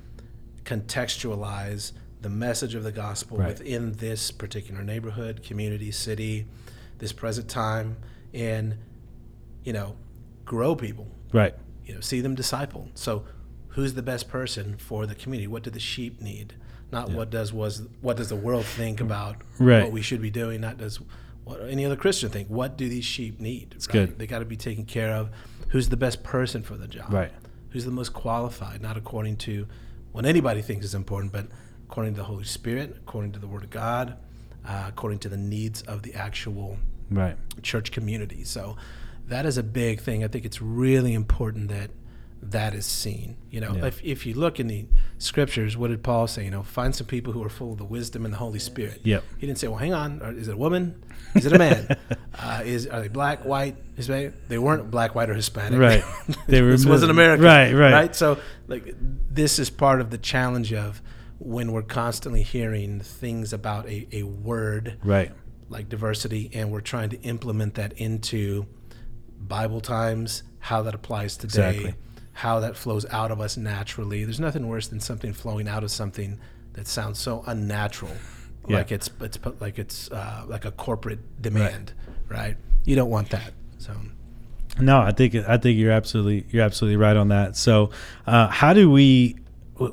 contextualize 0.65 1.93
the 2.21 2.29
message 2.31 2.75
of 2.75 2.83
the 2.85 2.93
gospel 2.93 3.39
Right. 3.39 3.49
within 3.49 3.93
this 3.95 4.31
particular 4.31 4.83
neighborhood, 4.83 5.43
community, 5.43 5.91
city, 5.91 6.47
this 6.99 7.13
present 7.13 7.49
time, 7.49 7.97
and 8.33 8.77
you 9.63 9.73
know, 9.73 9.97
grow 10.45 10.75
people. 10.77 11.07
Right. 11.33 11.55
You 11.87 11.95
know, 11.95 12.01
see 12.01 12.21
them 12.21 12.35
disciple. 12.35 12.91
So, 12.95 13.25
who's 13.69 13.95
the 13.95 14.03
best 14.03 14.29
person 14.29 14.77
for 14.77 15.07
the 15.07 15.15
community? 15.15 15.47
What 15.47 15.63
do 15.63 15.71
the 15.71 15.81
sheep 15.81 16.21
need? 16.21 16.53
Not 16.93 17.11
what 17.11 17.31
does 17.31 17.53
was 17.53 17.83
what 18.01 18.17
does 18.17 18.29
the 18.29 18.37
world 18.37 18.65
think 18.65 19.01
about 19.01 19.37
Right. 19.59 19.83
what 19.83 19.93
we 19.93 20.03
should 20.03 20.23
be 20.23 20.31
doing? 20.31 20.61
Not 20.61 20.79
does 20.79 21.01
what 21.45 21.61
any 21.69 21.85
other 21.85 21.97
Christian 21.97 22.31
think. 22.31 22.49
What 22.49 22.77
do 22.79 22.89
these 22.89 23.05
sheep 23.05 23.41
need? 23.41 23.73
It's 23.75 23.87
good. 23.87 24.19
They 24.19 24.27
got 24.27 24.39
to 24.39 24.45
be 24.45 24.57
taken 24.57 24.85
care 24.85 25.13
of. 25.13 25.31
Who's 25.69 25.89
the 25.89 25.97
best 25.97 26.23
person 26.23 26.63
for 26.63 26.77
the 26.77 26.87
job? 26.87 27.13
Right. 27.13 27.33
Who's 27.71 27.85
the 27.85 27.91
most 27.91 28.13
qualified? 28.13 28.81
Not 28.81 28.97
according 28.97 29.37
to 29.39 29.67
what 30.13 30.25
anybody 30.25 30.63
thinks 30.63 30.85
is 30.87 30.95
important, 30.95 31.33
but 31.33 31.47
according 31.89 32.15
to 32.15 32.19
the 32.19 32.25
Holy 32.27 32.45
Spirit, 32.45 32.97
according 32.99 33.33
to 33.33 33.39
the 33.41 33.49
Word 33.49 33.65
of 33.65 33.71
God, 33.71 34.17
uh, 34.65 34.85
according 34.89 35.19
to 35.21 35.29
the 35.29 35.37
needs 35.37 35.83
of 35.83 36.03
the 36.03 36.15
actual 36.15 36.79
Right. 37.11 37.37
church 37.63 37.91
community. 37.93 38.45
So 38.45 38.77
that 39.27 39.45
is 39.45 39.59
a 39.59 39.63
big 39.63 40.01
thing. 40.01 40.23
I 40.23 40.29
think 40.29 40.45
it's 40.45 40.63
really 40.63 41.13
important 41.15 41.69
that 41.69 41.91
that 42.51 42.75
is 42.75 42.87
seen. 42.87 43.37
You 43.51 43.61
know, 43.61 43.75
Yeah. 43.75 43.87
if, 43.87 44.03
if 44.05 44.27
you 44.27 44.35
look 44.35 44.59
in 44.61 44.67
the 44.67 44.87
scriptures, 45.19 45.77
what 45.77 45.89
did 45.89 46.03
Paul 46.03 46.27
say? 46.27 46.45
You 46.45 46.51
know, 46.51 46.63
find 46.63 46.95
some 46.95 47.07
people 47.07 47.33
who 47.33 47.43
are 47.43 47.49
full 47.49 47.73
of 47.73 47.79
the 47.79 47.85
wisdom 47.85 48.25
and 48.25 48.35
the 48.35 48.39
Holy 48.39 48.59
Spirit. 48.59 49.01
Yep. 49.05 49.25
He 49.39 49.47
didn't 49.47 49.59
say, 49.59 49.69
well, 49.69 49.79
hang 49.79 49.95
on, 49.95 50.21
is 50.37 50.49
it 50.49 50.55
a 50.55 50.57
woman? 50.57 51.03
Is 51.35 51.47
it 51.47 51.53
a 51.53 51.59
man? 51.59 51.97
uh, 52.39 52.63
is 52.65 52.87
are 52.87 53.01
they 53.01 53.09
black, 53.09 53.45
white, 53.45 53.77
Hispanic? 53.97 54.49
They 54.49 54.59
weren't 54.59 54.91
black, 54.91 55.15
white, 55.15 55.31
or 55.31 55.35
Hispanic. 55.35 55.79
Right. 55.79 56.05
They 56.47 56.61
were. 56.63 56.71
this 56.71 56.85
wasn't 56.87 57.11
America. 57.11 57.43
right, 57.43 57.73
right. 57.73 57.93
Right. 57.93 58.17
So, 58.17 58.39
like, 58.69 58.95
this 59.31 59.59
is 59.59 59.71
part 59.71 60.01
of 60.01 60.11
the 60.11 60.19
challenge 60.19 60.73
of 60.73 61.01
when 61.39 61.73
we're 61.73 61.83
constantly 61.83 62.43
hearing 62.43 63.01
things 63.01 63.53
about 63.53 63.87
a, 63.89 64.07
a 64.13 64.23
word 64.23 64.99
Right. 65.03 65.33
like 65.69 65.89
diversity 65.89 66.51
and 66.55 66.71
we're 66.71 66.81
trying 66.81 67.09
to 67.11 67.21
implement 67.23 67.75
that 67.75 67.93
into 67.95 68.67
bible 69.41 69.81
times 69.81 70.43
how 70.61 70.81
that 70.83 70.95
applies 70.95 71.37
today 71.37 71.69
Exactly. 71.77 71.95
How 72.35 72.61
that 72.61 72.77
flows 72.77 73.07
out 73.11 73.31
of 73.31 73.41
us 73.41 73.57
naturally 73.57 74.25
there's 74.25 74.41
nothing 74.41 74.69
worse 74.69 74.89
than 74.89 75.01
something 75.01 75.33
flowing 75.33 75.67
out 75.69 75.83
of 75.85 75.91
something 75.91 76.39
that 76.75 76.87
sounds 76.87 77.19
so 77.19 77.43
unnatural 77.47 78.13
Yeah. 78.69 78.79
like 78.79 78.93
it's 78.93 79.09
it's 79.21 79.39
like 79.61 79.79
it's 79.79 80.11
uh, 80.11 80.45
like 80.47 80.65
a 80.65 80.71
corporate 80.73 81.21
demand 81.41 81.93
right. 82.29 82.57
you 82.85 82.97
don't 82.97 83.11
want 83.11 83.31
that 83.31 83.53
so 83.79 83.93
No, 84.81 84.99
I 85.01 85.13
think 85.13 85.35
I 85.37 85.57
think 85.59 85.79
you're 85.79 85.93
absolutely 85.93 86.47
you're 86.51 86.65
absolutely 86.65 86.97
right 86.97 87.17
on 87.17 87.29
that. 87.29 87.57
So, 87.57 87.91
uh, 88.27 88.49
how 88.49 88.73
do 88.75 88.91
we, 88.91 89.37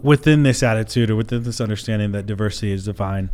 within 0.02 0.42
this 0.42 0.64
attitude 0.64 1.12
or 1.12 1.16
within 1.16 1.44
this 1.44 1.62
understanding 1.62 2.14
that 2.14 2.26
diversity 2.26 2.72
is 2.72 2.86
divine, 2.86 3.30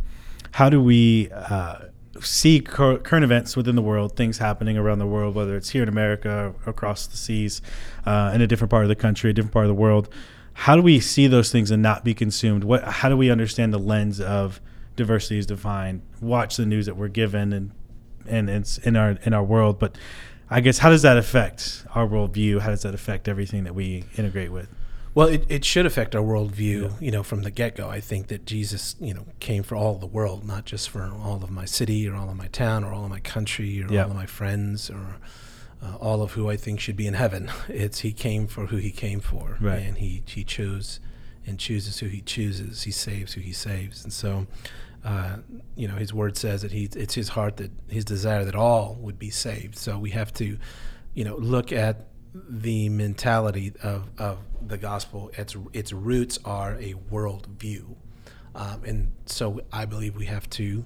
how 0.52 0.68
do 0.68 0.82
we 0.82 1.30
uh, 1.32 1.76
see 2.20 2.60
cur- 2.60 2.98
current 2.98 3.24
events 3.24 3.56
within 3.56 3.76
the 3.76 3.82
world, 3.82 4.16
things 4.16 4.38
happening 4.38 4.76
around 4.76 4.98
the 4.98 5.06
world, 5.06 5.34
whether 5.34 5.56
it's 5.56 5.70
here 5.70 5.82
in 5.82 5.88
America, 5.88 6.54
across 6.66 7.06
the 7.06 7.16
seas, 7.16 7.60
uh, 8.06 8.32
in 8.34 8.40
a 8.40 8.46
different 8.46 8.70
part 8.70 8.84
of 8.84 8.88
the 8.88 8.96
country, 8.96 9.30
a 9.30 9.32
different 9.32 9.52
part 9.52 9.64
of 9.64 9.68
the 9.68 9.74
world? 9.74 10.08
How 10.52 10.74
do 10.74 10.82
we 10.82 10.98
see 10.98 11.26
those 11.26 11.52
things 11.52 11.70
and 11.70 11.82
not 11.82 12.04
be 12.04 12.14
consumed? 12.14 12.64
What? 12.64 12.82
How 12.84 13.08
do 13.08 13.16
we 13.16 13.30
understand 13.30 13.72
the 13.72 13.78
lens 13.78 14.20
of 14.20 14.60
diversity 14.96 15.38
is 15.38 15.46
defined? 15.46 16.02
Watch 16.20 16.56
the 16.56 16.66
news 16.66 16.86
that 16.86 16.96
we're 16.96 17.08
given 17.08 17.52
and 17.52 17.70
and 18.26 18.50
it's 18.50 18.78
in 18.78 18.96
our 18.96 19.18
in 19.22 19.32
our 19.32 19.44
world. 19.44 19.78
But 19.78 19.96
I 20.50 20.60
guess 20.60 20.78
how 20.78 20.90
does 20.90 21.02
that 21.02 21.16
affect 21.16 21.84
our 21.94 22.06
worldview? 22.06 22.60
How 22.60 22.70
does 22.70 22.82
that 22.82 22.94
affect 22.94 23.28
everything 23.28 23.64
that 23.64 23.74
we 23.74 24.04
integrate 24.16 24.50
with? 24.50 24.68
Well, 25.18 25.26
it, 25.26 25.46
it 25.48 25.64
should 25.64 25.84
affect 25.84 26.14
our 26.14 26.22
worldview, 26.22 27.02
you 27.02 27.10
know, 27.10 27.24
from 27.24 27.42
the 27.42 27.50
get 27.50 27.74
go. 27.74 27.88
I 27.88 27.98
think 27.98 28.28
that 28.28 28.46
Jesus, 28.46 28.94
you 29.00 29.12
know, 29.12 29.26
came 29.40 29.64
for 29.64 29.74
all 29.74 29.96
the 29.96 30.06
world, 30.06 30.46
not 30.46 30.64
just 30.64 30.88
for 30.90 31.10
all 31.12 31.42
of 31.42 31.50
my 31.50 31.64
city 31.64 32.08
or 32.08 32.14
all 32.14 32.30
of 32.30 32.36
my 32.36 32.46
town 32.46 32.84
or 32.84 32.92
all 32.92 33.02
of 33.02 33.10
my 33.10 33.18
country 33.18 33.82
or 33.82 33.92
Yeah. 33.92 34.04
all 34.04 34.10
of 34.10 34.14
my 34.16 34.26
friends 34.26 34.88
or 34.88 35.16
uh, 35.82 35.96
all 35.96 36.22
of 36.22 36.34
who 36.34 36.48
I 36.48 36.56
think 36.56 36.78
should 36.78 36.96
be 36.96 37.08
in 37.08 37.14
heaven. 37.14 37.50
It's 37.68 37.98
he 38.06 38.12
came 38.12 38.46
for 38.46 38.66
who 38.66 38.76
he 38.76 38.92
came 38.92 39.18
for, 39.18 39.56
Right. 39.60 39.80
and 39.82 39.98
he 39.98 40.22
he 40.24 40.44
chose 40.44 41.00
and 41.44 41.58
chooses 41.58 41.98
who 41.98 42.06
he 42.06 42.20
chooses. 42.20 42.84
He 42.84 42.92
saves 42.92 43.32
who 43.32 43.40
he 43.40 43.52
saves, 43.52 44.04
and 44.04 44.12
so. 44.12 44.46
Uh, 45.04 45.36
you 45.76 45.86
know, 45.88 45.94
his 45.94 46.12
word 46.12 46.36
says 46.36 46.62
that 46.62 46.72
he 46.72 46.88
it's 46.94 47.14
his 47.14 47.30
heart 47.30 47.56
that 47.56 47.70
his 47.88 48.04
desire 48.04 48.44
that 48.44 48.56
all 48.56 48.96
would 49.00 49.18
be 49.18 49.30
saved. 49.30 49.76
So 49.78 49.96
we 49.96 50.10
have 50.10 50.32
to, 50.34 50.58
you 51.14 51.24
know, 51.24 51.36
look 51.36 51.72
at 51.72 52.08
the 52.48 52.88
mentality 52.88 53.72
of, 53.82 54.10
of 54.18 54.38
the 54.66 54.76
gospel. 54.78 55.30
Its 55.36 55.56
its 55.72 55.92
roots 55.92 56.38
are 56.44 56.76
a 56.80 56.94
world 57.10 57.46
view, 57.58 57.96
um, 58.54 58.84
and 58.84 59.12
so 59.26 59.60
I 59.72 59.84
believe 59.84 60.16
we 60.16 60.26
have 60.26 60.48
to 60.50 60.84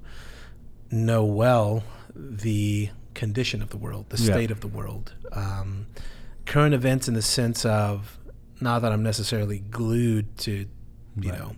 know 0.91 1.25
well 1.25 1.83
the 2.15 2.91
condition 3.15 3.63
of 3.63 3.71
the 3.71 3.77
world, 3.79 4.07
the 4.11 4.23
Yeah. 4.23 4.33
state 4.33 4.51
of 4.51 4.61
the 4.61 4.69
world, 4.69 5.15
um, 5.33 5.87
current 6.47 6.75
events 6.75 7.09
in 7.09 7.15
the 7.15 7.23
sense 7.23 7.65
of 7.65 8.19
not 8.61 8.81
that 8.83 8.93
I'm 8.93 9.03
necessarily 9.03 9.59
glued 9.59 10.37
to, 10.39 10.53
you 11.21 11.31
Right. 11.31 11.39
know, 11.39 11.57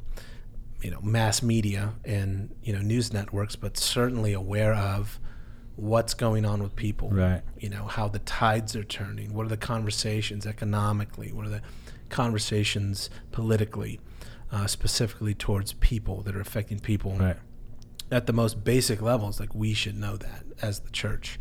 you 0.83 0.91
know, 0.91 1.01
mass 1.03 1.43
media 1.43 1.95
and 2.05 2.55
you 2.63 2.73
know 2.73 2.81
news 2.81 3.13
networks, 3.13 3.57
but 3.57 3.77
certainly 3.77 4.33
aware 4.33 4.75
of 4.75 5.19
what's 5.77 6.15
going 6.15 6.45
on 6.45 6.63
with 6.63 6.77
people. 6.77 7.09
Right. 7.11 7.43
you 7.59 7.69
know 7.69 7.85
how 7.87 8.09
the 8.09 8.21
tides 8.21 8.77
are 8.77 8.85
turning. 8.85 9.35
What 9.35 9.47
are 9.47 9.49
the 9.49 9.57
conversations 9.57 10.47
economically? 10.47 11.33
What 11.33 11.47
are 11.47 11.51
the 11.51 11.63
conversations 12.11 13.11
politically 13.33 14.01
uh, 14.53 14.67
specifically 14.67 15.35
towards 15.35 15.73
people 15.75 16.23
that 16.23 16.37
are 16.37 16.41
affecting 16.41 16.79
people? 16.79 17.13
Right. 17.19 17.37
at 18.13 18.27
the 18.27 18.33
most 18.33 18.63
basic 18.63 19.03
levels 19.03 19.41
like 19.41 19.55
we 19.55 19.75
should 19.75 19.97
know 19.97 20.17
that 20.17 20.45
as 20.63 20.81
the 20.81 20.91
church. 20.91 21.39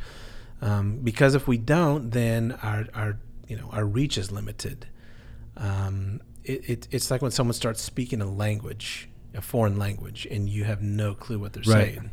Um, 0.61 0.99
because 1.03 1.35
if 1.35 1.47
we 1.47 1.57
don't 1.57 2.09
then 2.11 2.57
our, 2.63 2.85
our 2.93 3.19
you 3.47 3.57
know 3.57 3.69
our 3.71 3.85
reach 3.85 4.17
is 4.17 4.31
limited. 4.31 4.87
Um, 5.57 6.21
it, 6.43 6.69
it, 6.69 6.87
it's 6.91 7.11
like 7.11 7.21
when 7.21 7.31
someone 7.31 7.53
starts 7.53 7.81
speaking 7.81 8.21
a 8.21 8.25
language 8.25 9.09
a 9.35 9.41
foreign 9.41 9.77
language 9.77 10.27
and 10.29 10.47
you 10.49 10.63
have 10.63 10.81
no 10.81 11.13
clue 11.15 11.39
what 11.39 11.53
they're 11.53 11.63
Right. 11.75 11.93
saying 11.95 12.11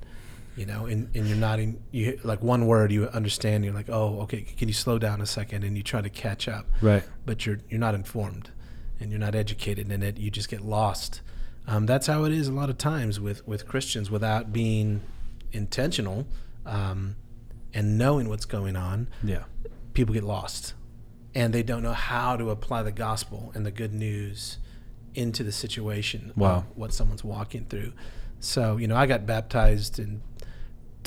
you 0.61 0.67
know 0.67 0.83
and, 0.87 1.09
and 1.17 1.27
you're 1.29 1.39
not 1.49 1.59
in 1.59 1.71
you 1.91 2.19
like 2.23 2.43
one 2.43 2.67
word 2.67 2.93
you 2.93 3.07
understand 3.21 3.65
you're 3.65 3.73
like 3.81 3.89
oh 3.89 4.21
okay 4.25 4.43
can 4.43 4.69
you 4.69 4.75
slow 4.75 4.99
down 4.99 5.21
a 5.23 5.27
second 5.27 5.65
and 5.65 5.75
you 5.79 5.83
try 5.83 6.01
to 6.03 6.11
catch 6.11 6.45
up 6.57 6.67
Right. 6.83 7.03
but 7.25 7.47
you're 7.47 7.59
you're 7.71 7.81
not 7.87 7.95
informed 7.95 8.51
and 9.01 9.11
you're 9.11 9.25
not 9.29 9.35
educated 9.35 9.91
in 9.91 10.03
it 10.03 10.19
you 10.19 10.31
just 10.31 10.51
get 10.51 10.61
lost 10.61 11.23
um, 11.67 11.87
that's 11.87 12.07
how 12.07 12.25
it 12.25 12.33
is 12.41 12.47
a 12.49 12.53
lot 12.53 12.69
of 12.69 12.77
times 12.77 13.19
with 13.27 13.39
with 13.49 13.67
christians 13.67 14.11
without 14.11 14.53
being 14.53 15.01
intentional 15.53 16.27
um, 16.67 17.17
and 17.73 17.97
knowing 17.97 18.29
what's 18.29 18.45
going 18.45 18.77
on 18.77 19.09
Yeah. 19.23 19.45
people 19.95 20.13
get 20.15 20.25
lost 20.25 20.75
and 21.35 21.55
they 21.55 21.63
don't 21.63 21.83
know 21.83 21.93
how 21.93 22.37
to 22.37 22.51
apply 22.51 22.83
the 22.83 22.93
gospel 22.93 23.53
and 23.55 23.65
the 23.65 23.71
good 23.71 23.95
news 23.95 24.59
into 25.15 25.43
the 25.43 25.53
situation 25.53 26.33
Wow. 26.37 26.65
what 26.75 26.93
someone's 26.93 27.25
walking 27.25 27.65
through 27.65 27.93
so 28.41 28.77
you 28.77 28.87
know 28.89 28.97
i 28.97 29.07
got 29.07 29.27
baptized 29.27 29.99
in 29.99 30.21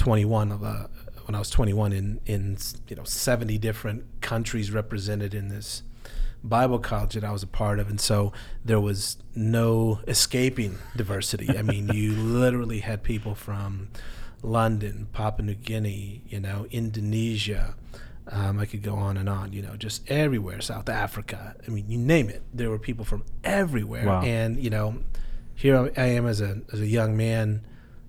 21 0.04 0.52
of 0.52 0.64
a 0.64 0.90
when 1.26 1.34
I 1.34 1.40
was 1.40 1.50
21 1.50 1.94
in 1.94 2.20
in 2.26 2.58
you 2.90 2.96
know 2.98 3.06
70 3.06 3.58
different 3.58 4.04
countries 4.20 4.70
represented 4.70 5.34
in 5.34 5.48
this 5.48 5.82
Bible 6.44 6.80
college 6.80 7.14
that 7.14 7.24
I 7.24 7.32
was 7.32 7.42
a 7.42 7.48
part 7.48 7.80
of, 7.80 7.90
and 7.90 8.02
so 8.02 8.34
there 8.66 8.82
was 8.82 9.16
no 9.34 10.02
escaping 10.06 10.78
diversity. 10.98 11.58
I 11.58 11.62
mean, 11.62 11.88
you 11.88 12.12
literally 12.42 12.80
had 12.80 13.02
people 13.02 13.34
from 13.34 13.88
London, 14.42 15.08
Papua 15.14 15.46
New 15.46 15.56
Guinea, 15.56 16.22
you 16.28 16.42
know, 16.42 16.68
Indonesia. 16.70 17.76
Um, 18.28 18.60
I 18.60 18.66
could 18.66 18.84
go 18.84 18.96
on 18.96 19.16
and 19.16 19.30
on, 19.30 19.54
you 19.54 19.62
know, 19.62 19.78
just 19.78 20.10
everywhere, 20.12 20.60
South 20.60 20.90
Africa. 20.90 21.56
I 21.66 21.72
mean, 21.72 21.90
you 21.90 21.98
name 21.98 22.28
it. 22.28 22.42
There 22.54 22.70
were 22.70 22.80
people 22.80 23.06
from 23.06 23.24
everywhere, 23.46 24.06
Wow. 24.06 24.22
and 24.24 24.62
you 24.62 24.70
know, 24.70 24.98
here 25.56 25.90
I 25.96 26.08
am 26.08 26.26
as 26.28 26.42
a 26.42 26.60
as 26.74 26.82
a 26.82 26.88
young 26.88 27.16
man, 27.16 27.62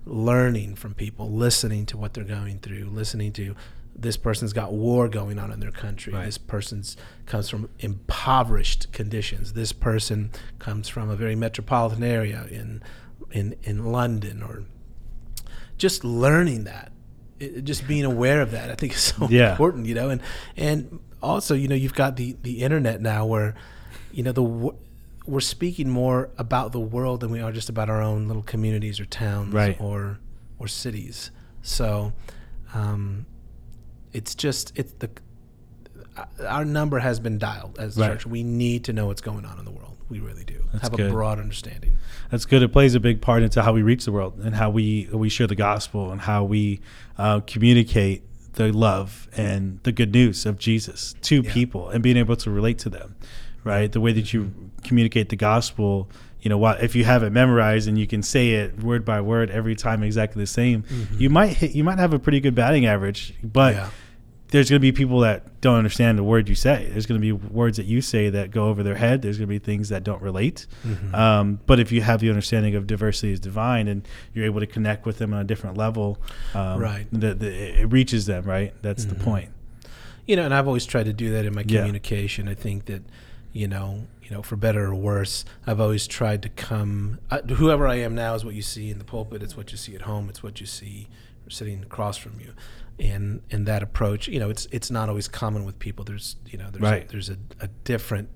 learning 0.05 0.75
from 0.75 0.93
people, 0.93 1.31
listening 1.31 1.85
to 1.87 1.97
what 1.97 2.13
they're 2.13 2.23
going 2.23 2.59
through, 2.59 2.85
listening 2.85 3.31
to 3.33 3.55
this 3.97 4.17
person's 4.17 4.51
got 4.53 4.73
war 4.73 5.07
going 5.07 5.39
on 5.39 5.51
in 5.51 5.59
their 5.61 5.71
country. 5.71 6.11
Right. 6.13 6.25
This 6.25 6.37
person's 6.37 6.97
comes 7.25 7.49
from 7.49 7.69
impoverished 7.79 8.91
conditions. 8.91 9.53
This 9.53 9.71
person 9.71 10.31
comes 10.59 10.89
from 10.89 11.09
a 11.09 11.15
very 11.15 11.35
metropolitan 11.35 12.03
area 12.03 12.45
in 12.51 12.81
in 13.31 13.55
in 13.63 13.85
London 13.85 14.43
or 14.43 14.65
just 15.77 16.03
learning 16.03 16.65
that 16.65 16.91
it, 17.39 17.63
just 17.63 17.85
being 17.87 18.05
aware 18.05 18.39
of 18.41 18.51
that 18.51 18.71
i 18.71 18.75
think 18.75 18.93
is 18.93 19.01
so 19.01 19.27
Yeah. 19.29 19.51
important 19.51 19.85
you 19.87 19.95
know 19.95 20.09
and 20.09 20.21
and 20.55 20.99
also 21.21 21.53
you 21.53 21.67
know 21.67 21.75
you've 21.75 21.93
got 21.93 22.15
the 22.15 22.37
the 22.43 22.61
internet 22.61 23.01
now 23.01 23.25
where 23.25 23.55
you 24.13 24.23
know 24.23 24.31
the 24.31 24.73
we're 25.27 25.39
speaking 25.39 25.89
more 25.89 26.29
about 26.37 26.71
the 26.71 26.79
world 26.79 27.19
than 27.21 27.31
we 27.31 27.39
are 27.41 27.51
just 27.51 27.69
about 27.69 27.89
our 27.89 28.01
own 28.01 28.27
little 28.27 28.43
communities 28.43 28.99
or 28.99 29.05
towns 29.05 29.53
Right. 29.53 29.79
or 29.79 30.19
or 30.59 30.67
cities 30.67 31.31
so 31.61 32.13
um 32.73 33.25
it's 34.13 34.35
just 34.35 34.71
it's 34.75 34.93
the 34.99 35.09
our 36.47 36.63
number 36.63 36.99
has 36.99 37.19
been 37.19 37.37
dialed 37.37 37.77
as 37.79 37.97
a 37.97 38.01
Right. 38.01 38.07
church 38.11 38.25
we 38.25 38.43
need 38.43 38.83
to 38.85 38.93
know 38.93 39.07
what's 39.07 39.21
going 39.21 39.45
on 39.45 39.59
in 39.59 39.65
the 39.65 39.71
world 39.71 39.97
we 40.09 40.19
really 40.19 40.43
do 40.43 40.63
That's 40.71 40.83
have 40.83 40.91
good. 40.97 41.07
a 41.09 41.11
broad 41.11 41.39
understanding 41.39 41.97
That's 42.31 42.45
good. 42.45 42.61
It 42.63 42.71
plays 42.71 42.95
a 42.95 42.99
big 42.99 43.21
part 43.21 43.43
into 43.43 43.61
how 43.61 43.73
we 43.73 43.81
reach 43.83 44.05
the 44.05 44.11
world 44.11 44.39
and 44.43 44.55
how 44.55 44.69
we 44.69 45.07
we 45.11 45.29
share 45.29 45.47
the 45.47 45.55
gospel 45.55 46.11
and 46.11 46.21
how 46.21 46.43
we 46.43 46.79
uh, 47.17 47.39
communicate 47.41 48.23
the 48.53 48.71
love 48.71 49.27
and 49.35 49.79
the 49.83 49.91
good 49.91 50.11
news 50.13 50.45
of 50.45 50.57
Jesus 50.59 51.13
to 51.23 51.41
Yeah. 51.41 51.51
people 51.53 51.89
and 51.89 52.01
being 52.03 52.17
able 52.17 52.35
to 52.37 52.49
relate 52.51 52.77
to 52.79 52.89
them. 52.89 53.15
Right, 53.65 53.91
the 53.91 53.99
way 53.99 54.13
that 54.13 54.31
you 54.31 54.53
communicate 54.83 55.27
the 55.29 55.35
gospel. 55.35 56.07
You 56.39 56.49
know, 56.49 56.63
if 56.67 56.95
you 56.95 57.03
have 57.03 57.23
it 57.23 57.31
memorized 57.31 57.87
and 57.89 57.97
you 57.97 58.05
can 58.05 58.21
say 58.21 58.51
it 58.51 58.81
word 58.83 59.03
by 59.03 59.19
word 59.19 59.49
every 59.49 59.75
time 59.75 60.03
exactly 60.03 60.41
the 60.43 60.47
same, 60.47 60.83
you 61.17 61.29
might 61.31 61.47
hit, 61.47 61.71
you 61.71 61.83
might 61.83 61.97
have 61.97 62.13
a 62.13 62.19
pretty 62.19 62.39
good 62.39 62.53
batting 62.55 62.85
average. 62.85 63.33
But 63.43 63.73
Yeah. 63.73 63.89
there's 64.49 64.69
going 64.69 64.77
to 64.79 64.81
be 64.81 64.91
people 64.91 65.21
that 65.21 65.59
don't 65.61 65.77
understand 65.77 66.19
the 66.19 66.23
word 66.23 66.47
you 66.47 66.53
say. 66.53 66.87
There's 66.91 67.07
going 67.07 67.19
to 67.19 67.25
be 67.25 67.31
words 67.31 67.77
that 67.77 67.87
you 67.87 67.99
say 68.01 68.29
that 68.29 68.51
go 68.51 68.67
over 68.67 68.83
their 68.83 68.93
head. 68.93 69.23
There's 69.23 69.39
going 69.39 69.47
to 69.47 69.51
be 69.51 69.57
things 69.57 69.89
that 69.89 70.03
don't 70.03 70.21
relate. 70.21 70.67
Mm-hmm. 70.85 71.15
Um, 71.15 71.59
but 71.65 71.79
if 71.79 71.91
you 71.91 72.01
have 72.01 72.19
the 72.19 72.29
understanding 72.29 72.75
of 72.75 72.85
diversity 72.85 73.33
is 73.33 73.39
divine 73.39 73.87
and 73.87 74.07
you're 74.35 74.45
able 74.45 74.59
to 74.59 74.67
connect 74.67 75.07
with 75.07 75.17
them 75.17 75.33
on 75.33 75.39
a 75.41 75.43
different 75.45 75.75
level, 75.77 76.19
um, 76.53 76.79
Right. 76.79 77.07
the, 77.11 77.33
the, 77.33 77.81
it 77.81 77.91
reaches 77.91 78.27
them, 78.27 78.43
right? 78.45 78.71
That's 78.83 79.05
the 79.05 79.15
point. 79.15 79.49
you 80.27 80.35
know, 80.35 80.43
and 80.45 80.53
I've 80.55 80.67
always 80.67 80.85
tried 80.85 81.05
to 81.05 81.13
do 81.13 81.31
that 81.31 81.45
in 81.45 81.55
my 81.55 81.63
Yeah. 81.67 81.79
communication. 81.79 82.47
I 82.47 82.53
think 82.53 82.85
that, 82.85 83.01
you 83.55 83.69
know, 83.69 84.05
you 84.21 84.31
know, 84.31 84.41
for 84.41 84.57
better 84.57 84.87
or 84.87 84.95
worse, 84.95 85.45
I've 85.65 85.79
always 85.79 86.07
tried 86.07 86.43
to 86.43 86.49
come. 86.49 87.19
Uh, 87.31 87.41
whoever 87.41 87.87
I 87.87 87.95
am 87.95 88.13
now 88.13 88.35
is 88.35 88.43
what 88.43 88.53
you 88.53 88.61
see 88.61 88.89
in 88.91 88.97
the 88.97 89.05
pulpit. 89.05 89.41
It's 89.41 89.55
what 89.55 89.71
you 89.71 89.77
see 89.77 89.95
at 89.95 90.01
home. 90.01 90.27
It's 90.27 90.43
what 90.43 90.59
you 90.59 90.65
see 90.65 91.07
sitting 91.47 91.81
across 91.81 92.17
from 92.17 92.37
you, 92.41 92.53
and 92.99 93.41
and 93.49 93.65
that 93.65 93.81
approach, 93.81 94.27
you 94.27 94.39
know, 94.41 94.49
it's 94.49 94.67
it's 94.71 94.91
not 94.91 95.07
always 95.07 95.29
common 95.29 95.63
with 95.63 95.79
people. 95.79 96.03
There's 96.03 96.35
you 96.45 96.57
know, 96.57 96.69
there's 96.69 96.81
Right. 96.81 97.07
there's 97.07 97.29
a, 97.29 97.37
a 97.61 97.69
different. 97.85 98.27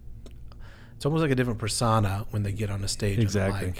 It's 0.95 1.05
almost 1.05 1.21
like 1.21 1.31
a 1.31 1.35
different 1.35 1.59
persona 1.59 2.25
when 2.31 2.43
they 2.43 2.53
get 2.53 2.69
on 2.69 2.81
a 2.83 2.87
stage 2.87 3.19
Exactly. 3.19 3.73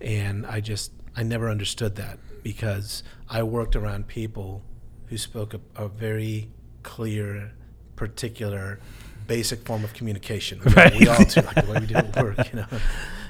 and 0.00 0.46
I 0.46 0.60
just 0.60 0.92
I 1.16 1.24
never 1.24 1.50
understood 1.50 1.96
that 1.96 2.18
because 2.44 3.02
I 3.28 3.42
worked 3.42 3.74
around 3.74 4.06
people 4.06 4.62
who 5.06 5.18
spoke 5.18 5.52
a, 5.54 5.60
a 5.74 5.88
very 5.88 6.50
clear, 6.84 7.52
particular, 7.96 8.78
basic 9.26 9.64
form 9.64 9.84
of 9.84 9.92
communication. 9.94 10.60
You 10.64 10.70
know, 10.70 10.76
Right. 10.82 10.98
We 11.00 11.08
all 11.08 11.24
do, 11.24 11.40
like 11.40 11.54
the 11.66 11.72
way 11.72 11.80
we 11.80 11.86
do 11.86 11.94
at 11.94 12.16
work. 12.22 12.38
You 12.52 12.60
know, 12.60 12.66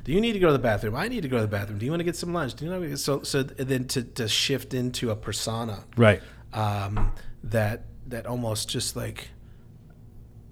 do 0.05 0.13
you 0.13 0.21
need 0.21 0.33
to 0.35 0.39
go 0.39 0.47
to 0.49 0.53
the 0.53 0.59
bathroom? 0.59 0.95
I 0.95 1.09
need 1.09 1.23
to 1.23 1.29
go 1.29 1.37
to 1.37 1.43
the 1.43 1.49
bathroom. 1.49 1.79
Do 1.79 1.85
you 1.87 1.93
want 1.93 2.01
to 2.01 2.05
get 2.05 2.17
some 2.17 2.33
lunch? 2.33 2.55
Do 2.55 2.65
you 2.65 2.71
know? 2.71 2.95
So 2.97 3.23
so 3.23 3.43
then 3.43 3.87
to, 3.89 4.03
to 4.03 4.29
shift 4.29 4.75
into 4.75 5.11
a 5.11 5.17
persona 5.17 5.85
Right. 5.97 6.23
um, 6.53 7.13
that 7.45 7.85
that 8.09 8.27
almost 8.27 8.69
just 8.69 8.95
like 8.97 9.29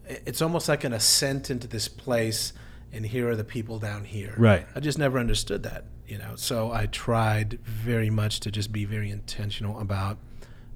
it's 0.07 0.42
almost 0.42 0.68
like 0.68 0.85
an 0.85 0.92
ascent 0.92 1.50
into 1.50 1.66
this 1.66 1.88
place 1.88 2.52
and 2.92 3.07
here 3.07 3.28
are 3.28 3.37
the 3.37 3.44
people 3.44 3.78
down 3.78 4.04
here 4.04 4.35
Right. 4.37 4.66
i 4.74 4.80
just 4.80 4.98
never 4.98 5.18
understood 5.18 5.62
that 5.62 5.85
you 6.07 6.18
know 6.18 6.33
so 6.37 6.70
i 6.72 6.87
tried 6.87 7.59
very 7.64 8.11
much 8.11 8.40
to 8.40 8.50
just 8.50 8.70
be 8.70 8.85
very 8.85 9.11
intentional 9.11 9.80
about 9.80 10.18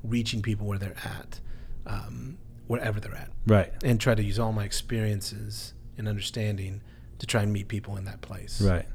reaching 0.02 0.40
people 0.40 0.66
where 0.66 0.78
they're 0.78 0.96
at 1.04 1.40
um, 1.86 2.38
wherever 2.68 3.00
they're 3.00 3.14
at 3.16 3.30
Right. 3.46 3.72
and 3.82 4.00
try 4.00 4.14
to 4.14 4.22
use 4.22 4.38
all 4.38 4.52
my 4.52 4.64
experiences 4.64 5.74
and 5.96 6.06
understanding 6.06 6.80
to 7.18 7.26
try 7.26 7.42
and 7.42 7.52
meet 7.52 7.66
people 7.68 7.96
in 7.96 8.04
that 8.04 8.20
place 8.20 8.60
Right. 8.62 8.86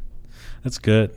That's 0.64 0.80
good. 0.80 1.12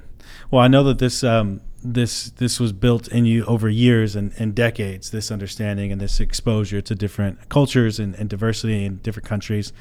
Well, 0.50 0.60
I 0.62 0.68
know 0.68 0.82
that 0.84 0.98
this 0.98 1.22
um, 1.22 1.60
this 1.82 2.30
this 2.30 2.58
was 2.58 2.72
built 2.72 3.06
in 3.08 3.24
you 3.26 3.44
over 3.44 3.68
years 3.68 4.16
and, 4.16 4.32
and 4.38 4.54
decades. 4.54 5.10
This 5.10 5.30
understanding 5.30 5.92
and 5.92 6.00
this 6.00 6.18
exposure 6.20 6.80
to 6.80 6.94
different 6.94 7.48
cultures 7.48 7.98
and, 8.00 8.14
and 8.16 8.28
diversity 8.28 8.84
in 8.84 8.96
different 8.96 9.28
countries. 9.28 9.72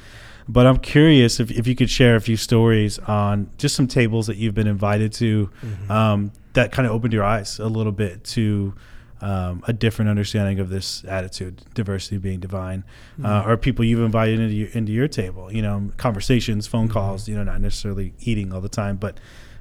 But 0.48 0.66
I'm 0.66 0.78
curious 0.78 1.40
if, 1.40 1.50
if 1.50 1.66
you 1.66 1.74
could 1.74 1.90
share 1.90 2.14
a 2.14 2.20
few 2.20 2.36
stories 2.36 3.00
on 3.00 3.50
just 3.58 3.74
some 3.74 3.88
tables 3.88 4.28
that 4.28 4.36
you've 4.36 4.54
been 4.54 4.68
invited 4.68 5.12
to 5.14 5.50
um, 5.88 6.30
that 6.52 6.70
kind 6.70 6.86
of 6.86 6.92
opened 6.92 7.12
your 7.12 7.24
eyes 7.24 7.58
a 7.58 7.66
little 7.66 7.90
bit 7.92 8.22
to 8.24 8.72
um, 9.20 9.62
a 9.66 9.72
different 9.72 10.10
understanding 10.10 10.60
of 10.60 10.68
this 10.68 11.04
attitude, 11.04 11.62
diversity 11.74 12.18
being 12.18 12.40
divine, 12.40 12.84
uh, 13.24 13.44
or 13.46 13.56
people 13.56 13.84
you've 13.84 14.00
invited 14.00 14.40
into 14.40 14.54
your, 14.54 14.68
into 14.70 14.92
your 14.92 15.08
table. 15.08 15.52
You 15.52 15.62
know, 15.62 15.90
conversations, 15.96 16.66
phone 16.66 16.88
calls. 16.88 17.28
You 17.28 17.34
know, 17.36 17.44
not 17.44 17.60
necessarily 17.60 18.12
eating 18.20 18.52
all 18.52 18.60
the 18.60 18.68
time, 18.68 18.96
but 18.96 19.18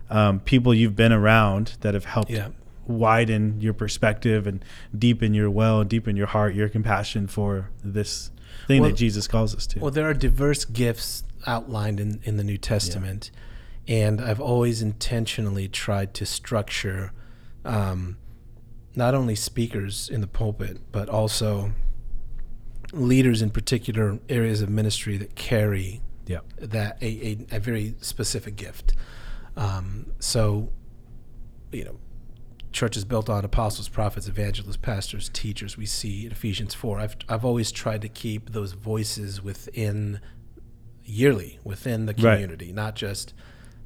um, 0.09 0.39
people 0.41 0.73
you've 0.73 0.95
been 0.95 1.11
around 1.13 1.77
that 1.81 1.93
have 1.93 2.05
helped 2.05 2.29
Yeah. 2.31 2.49
widen 2.85 3.59
your 3.61 3.73
perspective 3.73 4.45
and 4.45 4.63
deepen 4.97 5.33
your 5.33 5.49
well, 5.49 5.83
deepen 5.83 6.15
your 6.15 6.27
heart, 6.27 6.53
your 6.53 6.69
compassion 6.69 7.27
for 7.27 7.69
this 7.83 8.31
thing 8.67 8.81
Well- 8.81 8.91
that 8.91 8.97
Jesus 8.97 9.27
calls 9.27 9.55
us 9.55 9.65
to. 9.67 9.79
Well, 9.79 9.91
there 9.91 10.07
are 10.09 10.13
diverse 10.13 10.65
gifts 10.65 11.23
outlined 11.47 11.99
in, 11.99 12.19
in 12.23 12.37
the 12.37 12.43
New 12.43 12.57
Testament, 12.57 13.31
and 13.87 14.19
I've 14.21 14.39
always 14.41 14.81
intentionally 14.81 15.67
tried 15.67 16.13
to 16.15 16.25
structure 16.25 17.11
um, 17.63 18.17
not 18.97 19.13
only 19.13 19.36
speakers 19.36 20.10
in 20.10 20.21
the 20.21 20.27
pulpit, 20.27 20.79
but 20.91 21.10
also 21.10 21.71
leaders 22.93 23.41
in 23.41 23.49
particular 23.49 24.19
areas 24.29 24.62
of 24.62 24.69
ministry 24.69 25.17
that 25.17 25.36
carry 25.36 26.01
yeah. 26.27 26.39
that 26.58 26.97
a, 27.01 27.05
a, 27.05 27.58
a 27.58 27.60
very 27.60 27.95
specific 27.99 28.55
gift. 28.55 28.93
Um, 29.58 30.12
so, 30.19 30.69
you 31.71 31.86
know, 31.86 31.97
church 32.71 32.97
is 32.97 33.05
built 33.05 33.29
on 33.29 33.45
apostles, 33.45 33.89
prophets, 33.89 34.27
evangelists, 34.27 34.77
pastors, 34.77 35.29
teachers. 35.29 35.77
We 35.77 35.86
see 35.86 36.25
in 36.25 36.31
Ephesians 36.31 36.73
four. 36.73 36.99
I've 36.99 37.15
I've 37.29 37.45
always 37.45 37.71
tried 37.71 38.01
to 38.01 38.10
keep 38.10 38.51
those 38.51 38.73
voices 38.73 39.41
within 39.41 40.19
yearly 41.05 41.60
within 41.63 42.05
the 42.05 42.13
Right. 42.13 42.34
community, 42.34 42.71
not 42.71 42.95
just 42.95 43.34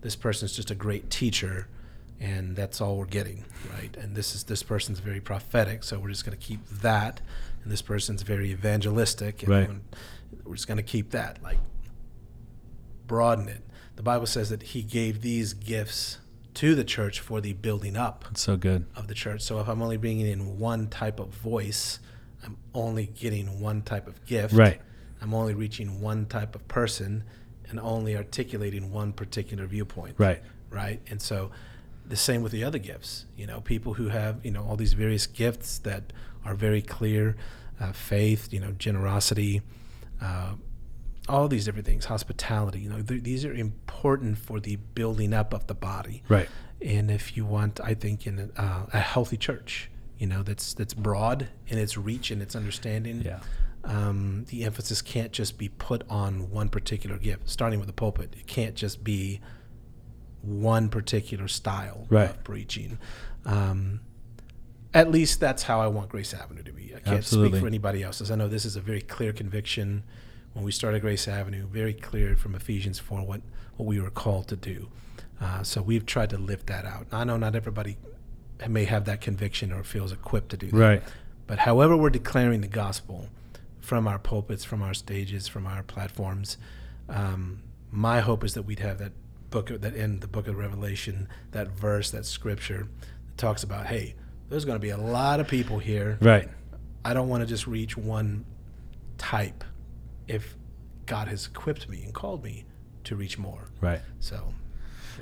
this 0.02 0.16
person's 0.16 0.54
just 0.56 0.72
a 0.72 0.76
great 0.76 1.10
teacher 1.10 1.68
and 2.20 2.56
that's 2.56 2.82
all 2.82 2.98
we're 2.98 3.06
getting, 3.06 3.46
right? 3.74 3.96
And 3.98 4.16
this 4.16 4.36
is 4.36 4.44
this 4.44 4.64
person's 4.64 5.00
very 5.00 5.22
prophetic, 5.22 5.84
so 5.84 6.00
we're 6.00 6.10
just 6.10 6.26
going 6.26 6.38
to 6.38 6.44
keep 6.44 6.66
that. 6.68 7.22
And 7.64 7.72
this 7.72 7.82
person's 7.82 8.22
very 8.24 8.52
evangelistic, 8.52 9.44
and 9.44 9.50
Right. 9.50 9.70
we're 10.44 10.56
just 10.56 10.68
going 10.68 10.78
to 10.78 10.84
keep 10.84 11.12
that. 11.12 11.42
Like 11.44 11.58
broaden 13.08 13.48
it. 13.48 13.64
The 13.96 14.04
Bible 14.04 14.26
says 14.28 14.50
that 14.50 14.64
He 14.64 14.82
gave 14.82 15.22
these 15.22 15.54
gifts 15.54 16.20
to 16.56 16.76
the 16.76 16.84
church 16.84 17.20
for 17.20 17.42
the 17.42 17.54
building 17.54 17.96
up 17.96 18.26
It's 18.32 18.42
so 18.42 18.58
good. 18.58 18.86
of 18.96 19.08
the 19.08 19.14
church. 19.14 19.42
So 19.42 19.60
if 19.60 19.68
I'm 19.68 19.82
only 19.82 19.98
bringing 19.98 20.28
in 20.28 20.58
one 20.60 20.88
type 20.88 21.20
of 21.20 21.30
voice, 21.30 22.00
I'm 22.44 22.58
only 22.74 23.08
getting 23.08 23.60
one 23.60 23.82
type 23.82 24.08
of 24.08 24.26
gift. 24.26 24.54
Right. 24.54 24.82
I'm 25.22 25.34
only 25.34 25.54
reaching 25.54 26.02
one 26.02 26.26
type 26.26 26.56
of 26.56 26.68
person 26.68 27.24
and 27.70 27.80
only 27.80 28.16
articulating 28.16 28.92
one 28.92 29.12
particular 29.14 29.66
viewpoint. 29.68 30.16
Right. 30.18 30.42
Right. 30.70 31.02
And 31.10 31.22
so 31.22 31.52
the 32.10 32.18
same 32.18 32.42
with 32.42 32.52
the 32.52 32.64
other 32.64 32.80
gifts. 32.80 33.26
You 33.38 33.48
know, 33.48 33.62
people 33.62 33.94
who 33.94 34.10
have, 34.10 34.44
you 34.44 34.52
know, 34.52 34.66
all 34.66 34.76
these 34.76 34.94
various 34.94 35.28
gifts 35.28 35.78
that 35.80 36.12
are 36.44 36.56
very 36.56 36.82
clear 36.82 37.38
uh, 37.80 37.94
faith, 37.94 38.52
you 38.52 38.60
know, 38.60 38.72
generosity, 38.72 39.62
uh, 40.22 40.54
all 41.30 41.48
these 41.48 41.66
different 41.66 41.86
things, 41.86 42.06
hospitality, 42.06 42.80
you 42.80 42.90
know, 42.90 43.02
th- 43.02 43.24
these 43.24 43.46
are 43.46 43.54
important 43.54 44.38
for 44.38 44.60
the 44.60 44.76
building 44.96 45.34
up 45.34 45.54
of 45.54 45.68
the 45.68 45.76
body. 45.76 46.24
Right. 46.28 46.50
And 46.82 47.12
if 47.12 47.38
you 47.38 47.46
want, 47.46 47.80
I 47.82 47.94
think, 47.94 48.26
in 48.26 48.52
a, 48.58 48.62
uh, 48.62 48.86
a 48.92 49.00
healthy 49.00 49.38
church, 49.38 49.90
you 50.18 50.28
know, 50.28 50.44
that's 50.44 50.74
that's 50.74 50.94
broad 50.94 51.48
in 51.68 51.78
its 51.78 51.98
reach 51.98 52.32
and 52.32 52.42
its 52.42 52.56
understanding. 52.56 53.22
Yeah. 53.22 53.40
Um, 53.84 54.46
the 54.50 54.66
emphasis 54.66 55.02
can't 55.02 55.32
just 55.32 55.58
be 55.58 55.70
put 55.70 56.04
on 56.10 56.50
one 56.50 56.70
particular 56.70 57.18
gift. 57.18 57.50
Starting 57.50 57.80
with 57.80 57.88
the 57.88 57.94
pulpit, 57.94 58.34
it 58.38 58.48
can't 58.48 58.76
just 58.76 59.04
be 59.04 59.40
one 60.42 60.90
particular 60.90 61.48
style 61.48 62.08
Right. 62.10 62.30
of 62.30 62.44
preaching. 62.44 62.98
Um, 63.46 64.02
at 64.94 65.12
least 65.12 65.40
that's 65.40 65.64
how 65.64 65.80
I 65.82 65.88
want 65.88 66.10
Grace 66.10 66.34
Avenue 66.34 66.64
to 66.64 66.72
be. 66.74 66.96
I 66.96 67.00
can't 67.00 67.18
Absolutely. 67.18 67.52
speak 67.52 67.62
for 67.62 67.68
anybody 67.68 68.02
else's. 68.04 68.32
I 68.32 68.36
know 68.36 68.48
this 68.48 68.66
is 68.66 68.76
a 68.76 68.82
very 68.82 69.02
clear 69.02 69.32
conviction 69.34 70.04
when 70.54 70.66
we 70.66 70.72
started 70.72 71.02
Grace 71.02 71.28
Avenue, 71.28 71.68
very 71.68 71.94
clear 71.94 72.36
from 72.36 72.56
Ephesians 72.56 72.98
4 73.00 73.22
what, 73.22 73.42
what 73.78 73.86
we 73.86 74.00
were 74.02 74.10
called 74.10 74.48
to 74.48 74.56
do. 74.56 74.90
Uh, 75.40 75.64
so 75.64 75.82
we've 75.82 76.06
tried 76.06 76.30
to 76.32 76.38
lift 76.38 76.68
that 76.68 76.86
out. 76.86 77.08
I 77.12 77.24
know 77.24 77.38
not 77.38 77.56
everybody 77.56 77.98
may 78.68 78.86
have 78.86 79.06
that 79.06 79.22
conviction 79.22 79.72
or 79.72 79.84
feels 79.84 80.12
equipped 80.12 80.50
to 80.50 80.58
do 80.58 80.68
that. 80.72 80.78
Right. 80.78 81.04
But 81.48 81.60
however 81.60 81.96
we're 81.96 82.10
declaring 82.10 82.62
the 82.62 82.68
gospel 82.68 83.30
from 83.80 84.08
our 84.08 84.20
pulpits, 84.20 84.64
from 84.66 84.82
our 84.82 84.94
stages, 84.94 85.48
from 85.48 85.66
our 85.66 85.82
platforms, 85.84 86.58
um, 87.08 87.62
my 87.92 88.20
hope 88.20 88.44
is 88.44 88.54
that 88.56 88.64
we'd 88.64 88.80
have 88.80 88.98
that 89.00 89.14
book, 89.50 89.68
that 89.68 89.96
in 89.96 90.20
the 90.20 90.28
book 90.28 90.48
of 90.48 90.58
Revelation, 90.58 91.28
that 91.52 91.70
verse, 91.70 92.12
that 92.12 92.26
scripture 92.26 92.88
that 93.26 93.38
talks 93.38 93.64
about, 93.64 93.88
hey, 93.88 94.16
there's 94.50 94.66
going 94.66 94.76
to 94.76 94.82
be 94.82 94.90
a 94.90 94.98
lot 94.98 95.40
of 95.40 95.48
people 95.48 95.80
here. 95.80 96.18
Right. 96.22 96.50
I 97.06 97.14
don't 97.14 97.30
want 97.30 97.42
to 97.42 97.48
just 97.48 97.68
reach 97.68 97.98
one 97.98 98.46
type 99.18 99.64
if 100.28 100.56
God 101.06 101.28
has 101.28 101.48
equipped 101.48 101.90
me 101.90 102.04
and 102.04 102.14
called 102.14 102.44
me 102.44 102.66
to 103.06 103.16
reach 103.16 103.38
more. 103.38 103.70
Right. 103.82 104.02
So, 104.20 104.54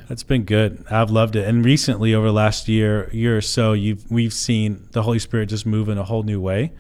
That's 0.07 0.23
been 0.23 0.43
good. 0.43 0.85
I've 0.89 1.11
loved 1.11 1.35
it. 1.35 1.47
And 1.47 1.63
recently, 1.63 2.13
over 2.13 2.27
the 2.27 2.33
last 2.33 2.67
year, 2.67 3.09
year 3.11 3.37
or 3.37 3.41
so, 3.41 3.73
you've 3.73 4.09
we've 4.09 4.33
seen 4.33 4.87
the 4.91 5.03
Holy 5.03 5.19
Spirit 5.19 5.47
just 5.47 5.65
move 5.65 5.89
in 5.89 5.97
a 5.97 6.03
whole 6.03 6.23
new 6.23 6.41
way 6.41 6.73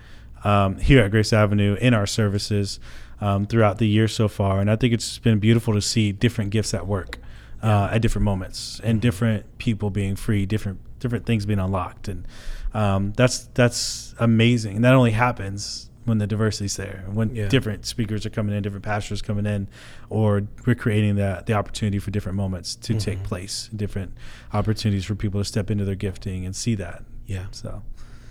um, 0.43 0.77
here 0.77 1.03
at 1.03 1.11
Grace 1.11 1.33
Avenue 1.33 1.75
in 1.79 1.93
our 1.93 2.05
services 2.07 2.79
um, 3.21 3.45
throughout 3.45 3.77
the 3.77 3.87
year 3.87 4.07
so 4.07 4.27
far. 4.27 4.59
And 4.59 4.69
I 4.69 4.75
think 4.75 4.93
it's 4.93 5.19
been 5.19 5.39
beautiful 5.39 5.73
to 5.73 5.81
see 5.81 6.11
different 6.11 6.51
gifts 6.51 6.73
at 6.73 6.87
work 6.87 7.17
uh, 7.63 7.89
at 7.91 8.01
different 8.01 8.23
moments 8.25 8.79
and 8.83 9.01
different 9.01 9.57
people 9.57 9.89
being 9.89 10.15
free, 10.15 10.45
different 10.45 10.79
different 10.99 11.25
things 11.25 11.45
being 11.45 11.59
unlocked, 11.59 12.07
and 12.07 12.27
um, 12.73 13.13
that's 13.13 13.45
that's 13.53 14.13
amazing. 14.19 14.75
And 14.77 14.85
that 14.85 14.93
only 14.93 15.11
happens 15.11 15.89
when 16.05 16.19
the 16.19 16.27
diversity's 16.27 16.77
there, 16.77 17.03
when 17.11 17.35
Yeah. 17.35 17.49
different 17.49 17.85
speakers 17.85 18.25
are 18.25 18.29
coming 18.29 18.55
in, 18.55 18.63
different 18.63 18.85
pastors 18.85 19.21
coming 19.21 19.45
in, 19.45 19.67
or 20.09 20.43
we're 20.65 20.75
creating 20.75 21.15
the 21.15 21.43
the 21.45 21.53
opportunity 21.53 21.99
for 21.99 22.11
different 22.11 22.35
moments 22.37 22.75
to 22.75 22.93
take 22.95 23.23
place, 23.23 23.69
different 23.75 24.13
opportunities 24.53 25.03
for 25.05 25.15
people 25.15 25.41
to 25.41 25.45
step 25.45 25.69
into 25.69 25.83
their 25.85 25.95
gifting 25.95 26.45
and 26.45 26.55
see 26.55 26.75
that. 26.75 27.03
yeah. 27.25 27.47
So 27.51 27.83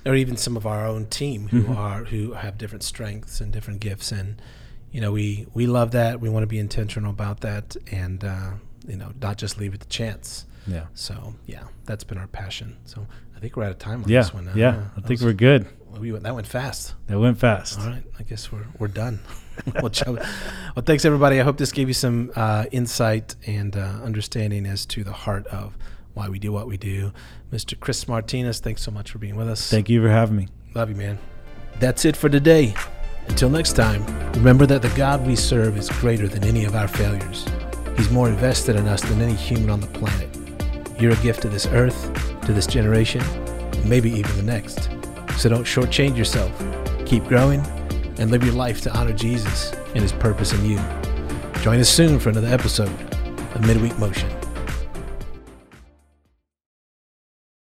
or 0.07 0.15
even 0.15 0.37
some 0.37 0.57
of 0.57 0.65
our 0.67 0.87
own 0.87 1.07
team 1.07 1.49
who 1.49 1.65
Mhm. 1.65 1.77
are 1.77 2.05
who 2.05 2.33
have 2.35 2.57
different 2.59 2.85
strengths 2.85 3.41
and 3.41 3.53
different 3.53 3.81
gifts 3.81 4.13
and 4.13 4.41
you 4.93 5.01
know 5.01 5.11
we 5.13 5.47
we 5.53 5.67
love 5.67 5.91
that 5.91 6.21
we 6.21 6.29
want 6.29 6.45
to 6.45 6.47
be 6.47 6.59
intentional 6.61 7.11
about 7.11 7.41
that 7.41 7.77
and 7.91 8.25
uh, 8.25 8.53
you 8.87 8.97
know 8.97 9.13
not 9.21 9.37
just 9.39 9.59
leave 9.59 9.75
it 9.75 9.81
to 9.81 9.89
chance 9.89 10.47
yeah, 10.67 10.87
so 10.95 11.35
yeah 11.47 11.63
that's 11.85 12.03
been 12.05 12.19
our 12.19 12.27
passion 12.27 12.77
so 12.85 13.07
i 13.37 13.41
think 13.41 13.57
we're 13.57 13.65
out 13.65 13.71
of 13.71 13.79
time 13.79 14.03
on 14.03 14.09
yeah, 14.09 14.21
this 14.23 14.35
one 14.35 14.47
now. 14.47 14.53
yeah. 14.55 14.85
I 14.97 15.01
think 15.01 15.21
was- 15.21 15.25
we're 15.25 15.33
good. 15.33 15.67
we 16.01 16.11
went, 16.13 16.25
that 16.25 16.35
went 16.35 16.47
fast 16.47 16.95
That 17.07 17.19
went 17.21 17.39
fast. 17.39 17.79
all 17.81 17.87
right 17.87 18.03
i 18.19 18.23
guess 18.23 18.51
we're 18.51 18.67
we're 18.79 18.89
done 18.89 19.21
well 19.83 19.91
thanks 20.85 21.05
everybody 21.05 21.41
i 21.41 21.43
hope 21.45 21.57
this 21.57 21.73
gave 21.73 21.89
you 21.89 21.95
some 21.95 22.31
uh, 22.37 22.65
insight 22.73 23.35
and 23.47 23.77
uh, 23.77 23.81
understanding 24.05 24.67
as 24.67 24.85
to 24.87 25.05
the 25.05 25.13
heart 25.13 25.47
of 25.47 25.77
why 26.15 26.29
we 26.29 26.39
do 26.39 26.51
what 26.53 26.67
we 26.67 26.77
do 26.77 27.13
mr 27.53 27.79
chris 27.79 28.07
martinez 28.09 28.59
thanks 28.61 28.83
so 28.83 28.91
much 28.91 29.11
for 29.11 29.19
being 29.19 29.37
with 29.37 29.49
us 29.49 29.71
Thank 29.71 29.89
you 29.89 30.03
for 30.03 30.09
having 30.09 30.37
me. 30.37 30.49
Love 30.75 30.91
you, 30.91 30.97
man. 30.97 31.19
That's 31.81 32.05
it 32.05 32.17
for 32.17 32.29
today. 32.29 32.75
Until 33.29 33.49
next 33.51 33.73
time, 33.75 34.05
remember 34.33 34.67
that 34.67 34.83
the 34.83 34.91
God 34.91 35.27
we 35.27 35.35
serve 35.37 35.77
is 35.79 35.89
greater 35.91 36.29
than 36.29 36.45
any 36.45 36.65
of 36.67 36.75
our 36.75 36.87
failures. 36.89 37.47
He's 37.97 38.11
more 38.11 38.29
invested 38.29 38.77
in 38.77 38.87
us 38.87 39.03
than 39.03 39.21
any 39.21 39.35
human 39.35 39.71
on 39.71 39.81
the 39.81 39.87
planet. 39.89 40.29
You're 41.01 41.13
a 41.13 41.23
gift 41.23 41.43
to 41.43 41.49
this 41.49 41.67
earth, 41.67 42.13
to 42.43 42.53
this 42.53 42.67
generation, 42.67 43.23
and 43.23 43.85
maybe 43.89 44.11
even 44.11 44.37
the 44.37 44.43
next. 44.43 44.91
So 45.39 45.49
don't 45.49 45.65
shortchange 45.65 46.17
yourself. 46.17 46.53
Keep 47.07 47.25
growing 47.25 47.61
and 48.19 48.31
live 48.31 48.45
your 48.45 48.55
life 48.55 48.81
to 48.83 48.97
honor 48.97 49.13
Jesus 49.13 49.73
and 49.95 50.03
his 50.03 50.13
purpose 50.13 50.53
in 50.53 50.65
you. 50.65 50.79
Join 51.63 51.81
us 51.81 51.89
soon 51.89 52.19
for 52.19 52.31
another 52.31 52.49
episode 52.49 52.89
of 52.89 53.67
Midweek 53.67 53.99
Motion. 53.99 54.36